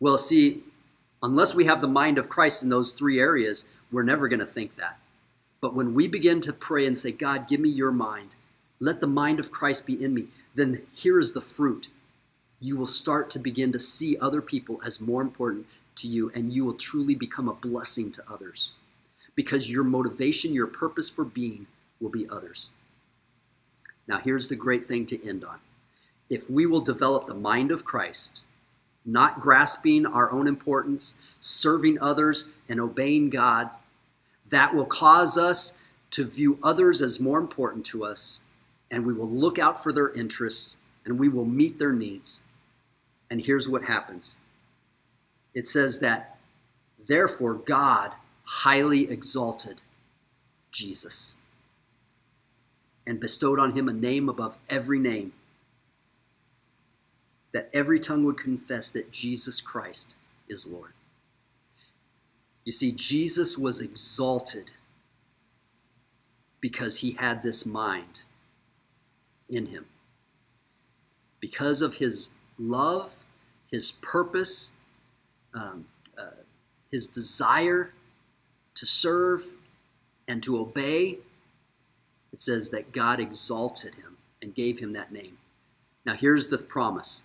Well, 0.00 0.18
see, 0.18 0.64
unless 1.22 1.54
we 1.54 1.66
have 1.66 1.80
the 1.80 1.86
mind 1.86 2.18
of 2.18 2.28
Christ 2.28 2.64
in 2.64 2.68
those 2.68 2.90
three 2.90 3.20
areas, 3.20 3.64
we're 3.92 4.02
never 4.02 4.26
going 4.26 4.40
to 4.40 4.46
think 4.46 4.74
that. 4.74 4.98
But 5.60 5.72
when 5.72 5.94
we 5.94 6.08
begin 6.08 6.40
to 6.40 6.52
pray 6.52 6.84
and 6.84 6.98
say, 6.98 7.12
God, 7.12 7.46
give 7.46 7.60
me 7.60 7.68
your 7.68 7.92
mind, 7.92 8.34
let 8.80 8.98
the 8.98 9.06
mind 9.06 9.38
of 9.38 9.52
Christ 9.52 9.86
be 9.86 10.02
in 10.02 10.14
me, 10.14 10.26
then 10.56 10.82
here 10.92 11.20
is 11.20 11.32
the 11.32 11.40
fruit. 11.40 11.90
You 12.58 12.76
will 12.76 12.84
start 12.84 13.30
to 13.30 13.38
begin 13.38 13.70
to 13.70 13.78
see 13.78 14.18
other 14.18 14.42
people 14.42 14.82
as 14.84 15.00
more 15.00 15.22
important 15.22 15.66
to 15.94 16.08
you, 16.08 16.32
and 16.34 16.52
you 16.52 16.64
will 16.64 16.74
truly 16.74 17.14
become 17.14 17.48
a 17.48 17.54
blessing 17.54 18.10
to 18.12 18.24
others 18.28 18.72
because 19.36 19.70
your 19.70 19.84
motivation, 19.84 20.52
your 20.52 20.66
purpose 20.66 21.08
for 21.08 21.24
being 21.24 21.68
will 22.00 22.10
be 22.10 22.28
others. 22.28 22.68
Now, 24.06 24.18
here's 24.18 24.48
the 24.48 24.56
great 24.56 24.86
thing 24.86 25.06
to 25.06 25.28
end 25.28 25.44
on. 25.44 25.58
If 26.28 26.48
we 26.50 26.66
will 26.66 26.80
develop 26.80 27.26
the 27.26 27.34
mind 27.34 27.70
of 27.70 27.84
Christ, 27.84 28.42
not 29.04 29.40
grasping 29.40 30.06
our 30.06 30.30
own 30.30 30.46
importance, 30.46 31.16
serving 31.40 31.98
others, 32.00 32.48
and 32.68 32.80
obeying 32.80 33.30
God, 33.30 33.70
that 34.50 34.74
will 34.74 34.86
cause 34.86 35.36
us 35.36 35.74
to 36.12 36.24
view 36.24 36.58
others 36.62 37.02
as 37.02 37.20
more 37.20 37.38
important 37.38 37.84
to 37.86 38.04
us, 38.04 38.40
and 38.90 39.04
we 39.04 39.12
will 39.12 39.28
look 39.28 39.58
out 39.58 39.82
for 39.82 39.92
their 39.92 40.12
interests 40.14 40.76
and 41.04 41.18
we 41.18 41.28
will 41.28 41.44
meet 41.44 41.78
their 41.78 41.92
needs. 41.92 42.40
And 43.30 43.42
here's 43.42 43.68
what 43.68 43.84
happens 43.84 44.38
it 45.54 45.66
says 45.66 45.98
that, 46.00 46.38
therefore, 47.06 47.54
God 47.54 48.12
highly 48.44 49.10
exalted 49.10 49.82
Jesus 50.70 51.36
and 53.06 53.20
bestowed 53.20 53.58
on 53.58 53.72
him 53.72 53.88
a 53.88 53.92
name 53.92 54.28
above 54.28 54.56
every 54.68 54.98
name, 54.98 55.32
that 57.52 57.70
every 57.72 58.00
tongue 58.00 58.24
would 58.24 58.38
confess 58.38 58.90
that 58.90 59.12
Jesus 59.12 59.60
Christ 59.60 60.16
is 60.48 60.66
Lord. 60.66 60.92
You 62.64 62.72
see, 62.72 62.92
Jesus 62.92 63.58
was 63.58 63.80
exalted 63.80 64.70
because 66.60 66.98
he 66.98 67.12
had 67.12 67.42
this 67.42 67.66
mind 67.66 68.22
in 69.50 69.66
him. 69.66 69.84
Because 71.40 71.82
of 71.82 71.96
his 71.96 72.30
love, 72.58 73.12
his 73.70 73.92
purpose, 73.92 74.70
um, 75.52 75.84
uh, 76.16 76.40
his 76.90 77.06
desire 77.06 77.92
to 78.74 78.86
serve 78.86 79.44
and 80.26 80.42
to 80.42 80.56
obey, 80.56 81.18
it 82.34 82.42
says 82.42 82.70
that 82.70 82.90
God 82.90 83.20
exalted 83.20 83.94
him 83.94 84.16
and 84.42 84.56
gave 84.56 84.80
him 84.80 84.92
that 84.94 85.12
name. 85.12 85.38
Now, 86.04 86.14
here's 86.14 86.48
the 86.48 86.58
promise 86.58 87.22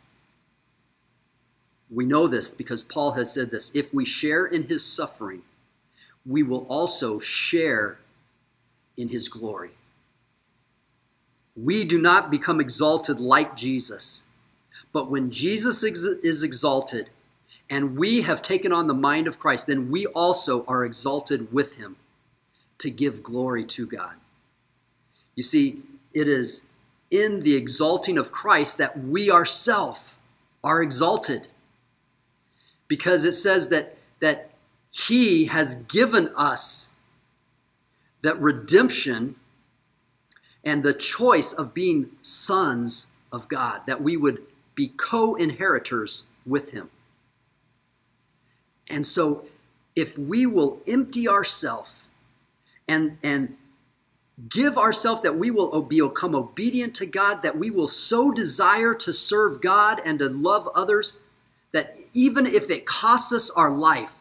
we 1.90 2.06
know 2.06 2.28
this 2.28 2.52
because 2.52 2.84
Paul 2.84 3.14
has 3.14 3.34
said 3.34 3.50
this. 3.50 3.72
If 3.74 3.92
we 3.92 4.06
share 4.06 4.46
in 4.46 4.68
his 4.68 4.86
suffering, 4.86 5.42
we 6.24 6.44
will 6.44 6.68
also 6.70 7.18
share 7.18 7.98
in 8.96 9.10
his 9.10 9.30
glory. 9.30 9.72
We 11.56 11.86
do 11.86 12.00
not 12.00 12.30
become 12.30 12.62
exalted 12.62 13.20
like 13.20 13.58
Jesus, 13.58 14.26
but 14.94 15.10
when 15.10 15.32
Jesus 15.32 15.82
is 15.82 16.44
exalted 16.44 17.10
and 17.68 17.98
we 17.98 18.22
have 18.22 18.44
taken 18.44 18.72
on 18.72 18.86
the 18.86 18.94
mind 18.94 19.26
of 19.26 19.40
Christ, 19.40 19.66
then 19.66 19.90
we 19.90 20.06
also 20.06 20.64
are 20.68 20.86
exalted 20.86 21.52
with 21.52 21.78
him 21.78 21.96
to 22.78 22.92
give 22.92 23.24
glory 23.24 23.66
to 23.66 23.88
God. 23.88 24.14
You 25.40 25.44
see, 25.44 25.84
it 26.14 26.28
is 26.28 26.66
in 27.10 27.44
the 27.44 27.56
exalting 27.56 28.18
of 28.18 28.30
Christ 28.30 28.78
that 28.78 29.02
we 29.02 29.32
ourselves 29.32 30.12
are 30.66 30.84
exalted 30.84 31.48
because 32.90 33.24
it 33.24 33.32
says 33.32 33.70
that, 33.70 33.96
that 34.20 34.50
He 34.92 35.46
has 35.46 35.76
given 35.76 36.30
us 36.36 36.90
that 38.22 38.38
redemption 38.42 39.38
and 40.62 40.84
the 40.84 40.94
choice 40.94 41.54
of 41.54 41.74
being 41.74 42.10
sons 42.22 43.08
of 43.32 43.48
God, 43.48 43.84
that 43.88 44.02
we 44.04 44.18
would 44.18 44.42
be 44.76 44.90
co 44.90 45.36
inheritors 45.36 46.24
with 46.46 46.72
Him. 46.72 46.90
And 48.90 49.08
so, 49.08 49.46
if 49.96 50.18
we 50.18 50.46
will 50.46 50.82
empty 50.86 51.30
ourselves 51.30 51.94
and, 52.90 53.18
and 53.24 53.56
give 54.48 54.78
ourselves 54.78 55.22
that 55.24 55.38
we 55.38 55.52
will 55.52 55.82
become 55.82 56.34
obedient 56.34 56.96
to 56.96 57.06
God, 57.06 57.44
that 57.44 57.58
we 57.58 57.70
will 57.70 57.88
so 57.88 58.32
desire 58.32 58.94
to 58.94 59.12
serve 59.12 59.62
God 59.62 60.00
and 60.06 60.20
to 60.20 60.30
love 60.30 60.70
others, 60.76 61.18
that 61.72 61.98
even 62.14 62.46
if 62.46 62.70
it 62.70 62.86
costs 62.86 63.34
us 63.34 63.50
our 63.50 63.72
life, 63.72 64.16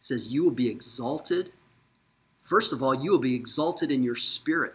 says 0.00 0.28
you 0.28 0.44
will 0.44 0.50
be 0.50 0.68
exalted. 0.68 1.52
First 2.42 2.72
of 2.72 2.82
all, 2.82 2.94
you 2.94 3.10
will 3.12 3.18
be 3.18 3.34
exalted 3.34 3.90
in 3.90 4.02
your 4.02 4.16
spirit. 4.16 4.74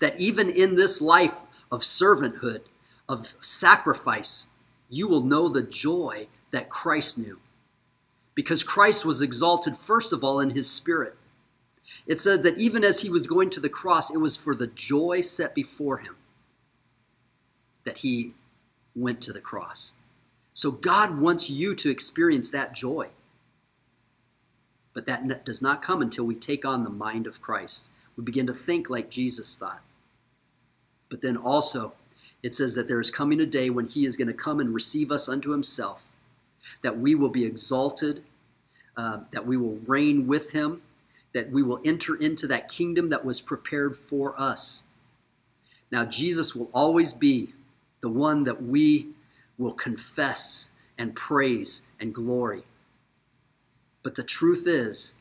That 0.00 0.18
even 0.20 0.50
in 0.50 0.76
this 0.76 1.00
life 1.00 1.40
of 1.72 1.80
servanthood, 1.80 2.62
of 3.08 3.34
sacrifice, 3.40 4.48
you 4.88 5.08
will 5.08 5.22
know 5.22 5.48
the 5.48 5.62
joy 5.62 6.28
that 6.50 6.68
Christ 6.68 7.18
knew. 7.18 7.38
Because 8.34 8.62
Christ 8.62 9.04
was 9.04 9.22
exalted, 9.22 9.76
first 9.76 10.12
of 10.12 10.22
all, 10.22 10.40
in 10.40 10.50
his 10.50 10.70
spirit. 10.70 11.16
It 12.06 12.20
says 12.20 12.42
that 12.42 12.58
even 12.58 12.84
as 12.84 13.00
he 13.00 13.10
was 13.10 13.26
going 13.26 13.50
to 13.50 13.60
the 13.60 13.68
cross, 13.68 14.10
it 14.10 14.18
was 14.18 14.36
for 14.36 14.54
the 14.54 14.66
joy 14.66 15.20
set 15.20 15.54
before 15.54 15.98
him 15.98 16.16
that 17.84 17.98
he 17.98 18.32
went 18.94 19.20
to 19.22 19.32
the 19.32 19.40
cross. 19.40 19.92
So 20.52 20.70
God 20.70 21.20
wants 21.20 21.48
you 21.48 21.74
to 21.76 21.90
experience 21.90 22.50
that 22.50 22.74
joy. 22.74 23.08
But 24.92 25.06
that 25.06 25.44
does 25.44 25.62
not 25.62 25.82
come 25.82 26.02
until 26.02 26.24
we 26.24 26.34
take 26.34 26.64
on 26.64 26.84
the 26.84 26.90
mind 26.90 27.26
of 27.26 27.40
Christ. 27.40 27.90
We 28.16 28.24
begin 28.24 28.46
to 28.48 28.54
think 28.54 28.90
like 28.90 29.08
Jesus 29.08 29.54
thought. 29.54 29.80
But 31.08 31.22
then 31.22 31.36
also, 31.36 31.92
it 32.42 32.54
says 32.54 32.74
that 32.74 32.88
there 32.88 33.00
is 33.00 33.10
coming 33.10 33.40
a 33.40 33.46
day 33.46 33.70
when 33.70 33.86
he 33.86 34.04
is 34.04 34.16
going 34.16 34.28
to 34.28 34.34
come 34.34 34.60
and 34.60 34.74
receive 34.74 35.10
us 35.10 35.28
unto 35.28 35.50
himself, 35.50 36.02
that 36.82 36.98
we 36.98 37.14
will 37.14 37.28
be 37.28 37.44
exalted, 37.44 38.24
uh, 38.96 39.20
that 39.30 39.46
we 39.46 39.56
will 39.56 39.78
reign 39.86 40.26
with 40.26 40.50
him, 40.50 40.82
that 41.32 41.50
we 41.50 41.62
will 41.62 41.80
enter 41.84 42.16
into 42.16 42.46
that 42.48 42.68
kingdom 42.68 43.08
that 43.10 43.24
was 43.24 43.40
prepared 43.40 43.96
for 43.96 44.38
us. 44.40 44.82
Now, 45.90 46.04
Jesus 46.04 46.54
will 46.54 46.70
always 46.72 47.12
be 47.12 47.52
the 48.00 48.08
one 48.08 48.44
that 48.44 48.62
we 48.62 49.08
will 49.58 49.72
confess 49.72 50.68
and 50.98 51.14
praise 51.14 51.82
and 52.00 52.14
glory. 52.14 52.62
But 54.02 54.14
the 54.14 54.22
truth 54.22 54.66
is, 54.66 55.14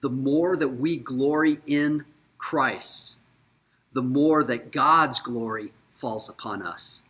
the 0.00 0.08
more 0.08 0.56
that 0.56 0.68
we 0.68 0.96
glory 0.96 1.60
in 1.66 2.04
Christ, 2.38 3.16
the 3.92 4.02
more 4.02 4.44
that 4.44 4.70
God's 4.70 5.20
glory 5.20 5.72
falls 5.92 6.28
upon 6.28 6.62
us. 6.62 7.02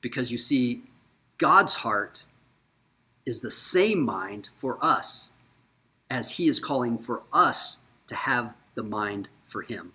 Because 0.00 0.32
you 0.32 0.38
see, 0.38 0.82
God's 1.38 1.76
heart 1.76 2.24
is 3.24 3.40
the 3.40 3.50
same 3.50 4.00
mind 4.00 4.48
for 4.56 4.78
us 4.84 5.29
as 6.10 6.32
He 6.32 6.48
is 6.48 6.60
calling 6.60 6.98
for 6.98 7.22
us 7.32 7.78
to 8.08 8.14
have 8.14 8.54
the 8.74 8.82
mind 8.82 9.28
for 9.46 9.62
Him. 9.62 9.92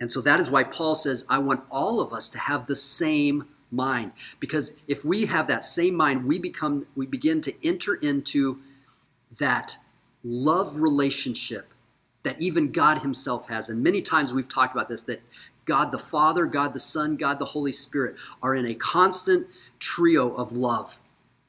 And 0.00 0.12
so 0.12 0.20
that 0.20 0.40
is 0.40 0.50
why 0.50 0.64
Paul 0.64 0.94
says, 0.94 1.24
I 1.28 1.38
want 1.38 1.64
all 1.70 2.00
of 2.00 2.12
us 2.12 2.28
to 2.30 2.38
have 2.38 2.66
the 2.66 2.76
same 2.76 3.46
mind. 3.70 4.12
Because 4.40 4.72
if 4.86 5.04
we 5.04 5.26
have 5.26 5.46
that 5.48 5.64
same 5.64 5.94
mind 5.94 6.24
we 6.24 6.38
become 6.38 6.86
we 6.96 7.06
begin 7.06 7.40
to 7.42 7.66
enter 7.66 7.94
into 7.96 8.58
that 9.38 9.76
love 10.24 10.76
relationship 10.76 11.72
that 12.22 12.40
even 12.40 12.72
God 12.72 12.98
himself 13.02 13.48
has. 13.48 13.68
And 13.68 13.82
many 13.82 14.02
times 14.02 14.32
we've 14.32 14.48
talked 14.48 14.74
about 14.74 14.88
this 14.88 15.02
that 15.02 15.22
God 15.64 15.92
the 15.92 15.98
Father, 15.98 16.46
God 16.46 16.72
the 16.72 16.80
Son, 16.80 17.16
God 17.16 17.38
the 17.38 17.44
Holy 17.46 17.72
Spirit 17.72 18.16
are 18.42 18.54
in 18.54 18.66
a 18.66 18.74
constant 18.74 19.46
trio 19.78 20.34
of 20.34 20.52
love. 20.52 20.98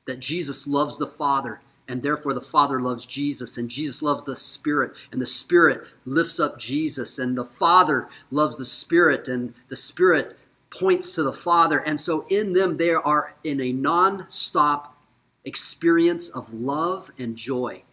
That 0.05 0.19
Jesus 0.19 0.67
loves 0.67 0.97
the 0.97 1.07
Father 1.07 1.61
and 1.89 2.03
therefore 2.03 2.33
the 2.33 2.39
Father 2.39 2.79
loves 2.79 3.05
Jesus, 3.05 3.57
and 3.57 3.67
Jesus 3.67 4.01
loves 4.01 4.23
the 4.23 4.35
Spirit, 4.35 4.93
and 5.11 5.19
the 5.19 5.25
Spirit 5.25 5.87
lifts 6.05 6.39
up 6.39 6.59
Jesus, 6.59 7.19
and 7.19 7.35
the 7.35 7.43
Father 7.43 8.07
loves 8.31 8.55
the 8.55 8.65
Spirit, 8.65 9.27
and 9.27 9.55
the 9.67 9.75
Spirit 9.75 10.37
points 10.69 11.15
to 11.15 11.23
the 11.23 11.33
Father. 11.33 11.79
And 11.79 11.99
so 11.99 12.27
in 12.29 12.53
them, 12.53 12.77
they 12.77 12.91
are 12.91 13.33
in 13.43 13.59
a 13.59 13.73
non 13.73 14.25
stop 14.29 14.95
experience 15.43 16.29
of 16.29 16.53
love 16.53 17.11
and 17.17 17.35
joy. 17.35 17.83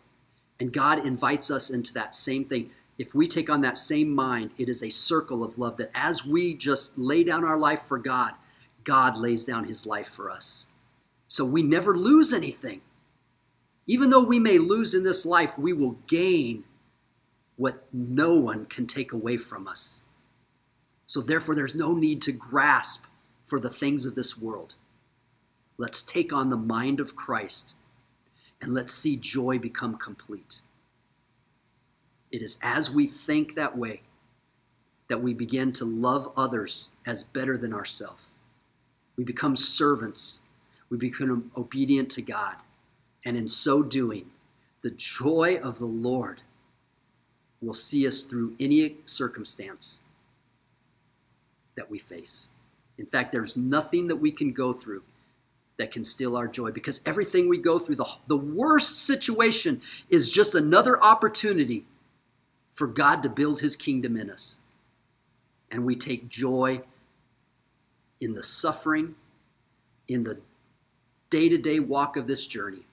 And 0.60 0.72
God 0.72 1.04
invites 1.04 1.50
us 1.50 1.70
into 1.70 1.94
that 1.94 2.14
same 2.14 2.44
thing. 2.44 2.70
If 2.98 3.14
we 3.14 3.28
take 3.28 3.48
on 3.48 3.62
that 3.62 3.78
same 3.78 4.14
mind, 4.14 4.50
it 4.58 4.68
is 4.68 4.82
a 4.82 4.90
circle 4.90 5.42
of 5.42 5.58
love 5.58 5.78
that 5.78 5.90
as 5.94 6.24
we 6.24 6.54
just 6.54 6.98
lay 6.98 7.24
down 7.24 7.44
our 7.44 7.58
life 7.58 7.82
for 7.88 7.98
God, 7.98 8.32
God 8.84 9.16
lays 9.16 9.44
down 9.44 9.64
his 9.64 9.86
life 9.86 10.08
for 10.08 10.30
us. 10.30 10.66
So 11.28 11.44
we 11.44 11.62
never 11.62 11.96
lose 11.96 12.32
anything. 12.32 12.82
Even 13.86 14.10
though 14.10 14.24
we 14.24 14.38
may 14.38 14.58
lose 14.58 14.94
in 14.94 15.04
this 15.04 15.24
life, 15.24 15.56
we 15.58 15.72
will 15.72 15.98
gain 16.06 16.64
what 17.56 17.84
no 17.92 18.34
one 18.34 18.66
can 18.66 18.86
take 18.86 19.12
away 19.12 19.36
from 19.36 19.66
us. 19.66 20.02
So 21.06 21.20
therefore, 21.20 21.54
there's 21.54 21.74
no 21.74 21.94
need 21.94 22.20
to 22.22 22.32
grasp 22.32 23.04
for 23.46 23.60
the 23.60 23.70
things 23.70 24.04
of 24.04 24.14
this 24.14 24.36
world. 24.36 24.74
Let's 25.78 26.02
take 26.02 26.32
on 26.32 26.50
the 26.50 26.56
mind 26.56 27.00
of 27.00 27.16
Christ 27.16 27.76
and 28.60 28.74
let's 28.74 28.92
see 28.92 29.16
joy 29.16 29.58
become 29.58 29.96
complete. 29.96 30.60
It 32.32 32.42
is 32.42 32.56
as 32.60 32.90
we 32.90 33.06
think 33.06 33.54
that 33.54 33.78
way 33.78 34.02
that 35.08 35.22
we 35.22 35.32
begin 35.32 35.72
to 35.74 35.84
love 35.84 36.32
others 36.36 36.88
as 37.06 37.22
better 37.22 37.56
than 37.56 37.72
ourselves. 37.72 38.24
We 39.16 39.24
become 39.24 39.56
servants. 39.56 40.40
We 40.90 40.98
become 40.98 41.50
obedient 41.56 42.10
to 42.12 42.22
God. 42.22 42.56
And 43.26 43.36
in 43.36 43.48
so 43.48 43.82
doing, 43.82 44.30
the 44.82 44.92
joy 44.92 45.58
of 45.62 45.78
the 45.78 45.84
Lord 45.84 46.42
will 47.60 47.74
see 47.74 48.06
us 48.06 48.22
through 48.22 48.54
any 48.60 48.98
circumstance 49.04 49.98
that 51.76 51.90
we 51.90 51.98
face. 51.98 52.48
In 52.98 53.06
fact, 53.06 53.32
there's 53.32 53.56
nothing 53.56 54.06
that 54.06 54.16
we 54.16 54.30
can 54.30 54.52
go 54.52 54.72
through 54.72 55.02
that 55.76 55.90
can 55.90 56.04
steal 56.04 56.36
our 56.36 56.48
joy 56.48 56.70
because 56.70 57.00
everything 57.04 57.48
we 57.48 57.58
go 57.58 57.78
through, 57.78 57.96
the, 57.96 58.06
the 58.28 58.36
worst 58.36 58.96
situation, 58.96 59.82
is 60.08 60.30
just 60.30 60.54
another 60.54 61.02
opportunity 61.02 61.84
for 62.72 62.86
God 62.86 63.22
to 63.24 63.28
build 63.28 63.60
his 63.60 63.74
kingdom 63.76 64.16
in 64.16 64.30
us. 64.30 64.58
And 65.70 65.84
we 65.84 65.96
take 65.96 66.28
joy 66.28 66.82
in 68.20 68.34
the 68.34 68.42
suffering, 68.42 69.16
in 70.08 70.22
the 70.22 70.38
day 71.28 71.48
to 71.48 71.58
day 71.58 71.80
walk 71.80 72.16
of 72.16 72.26
this 72.26 72.46
journey, 72.46 72.85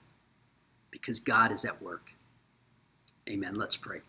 because 0.94 1.18
God 1.18 1.50
is 1.50 1.64
at 1.64 1.82
work. 1.82 2.12
Amen. 3.28 3.56
Let's 3.56 3.76
pray. 3.76 4.00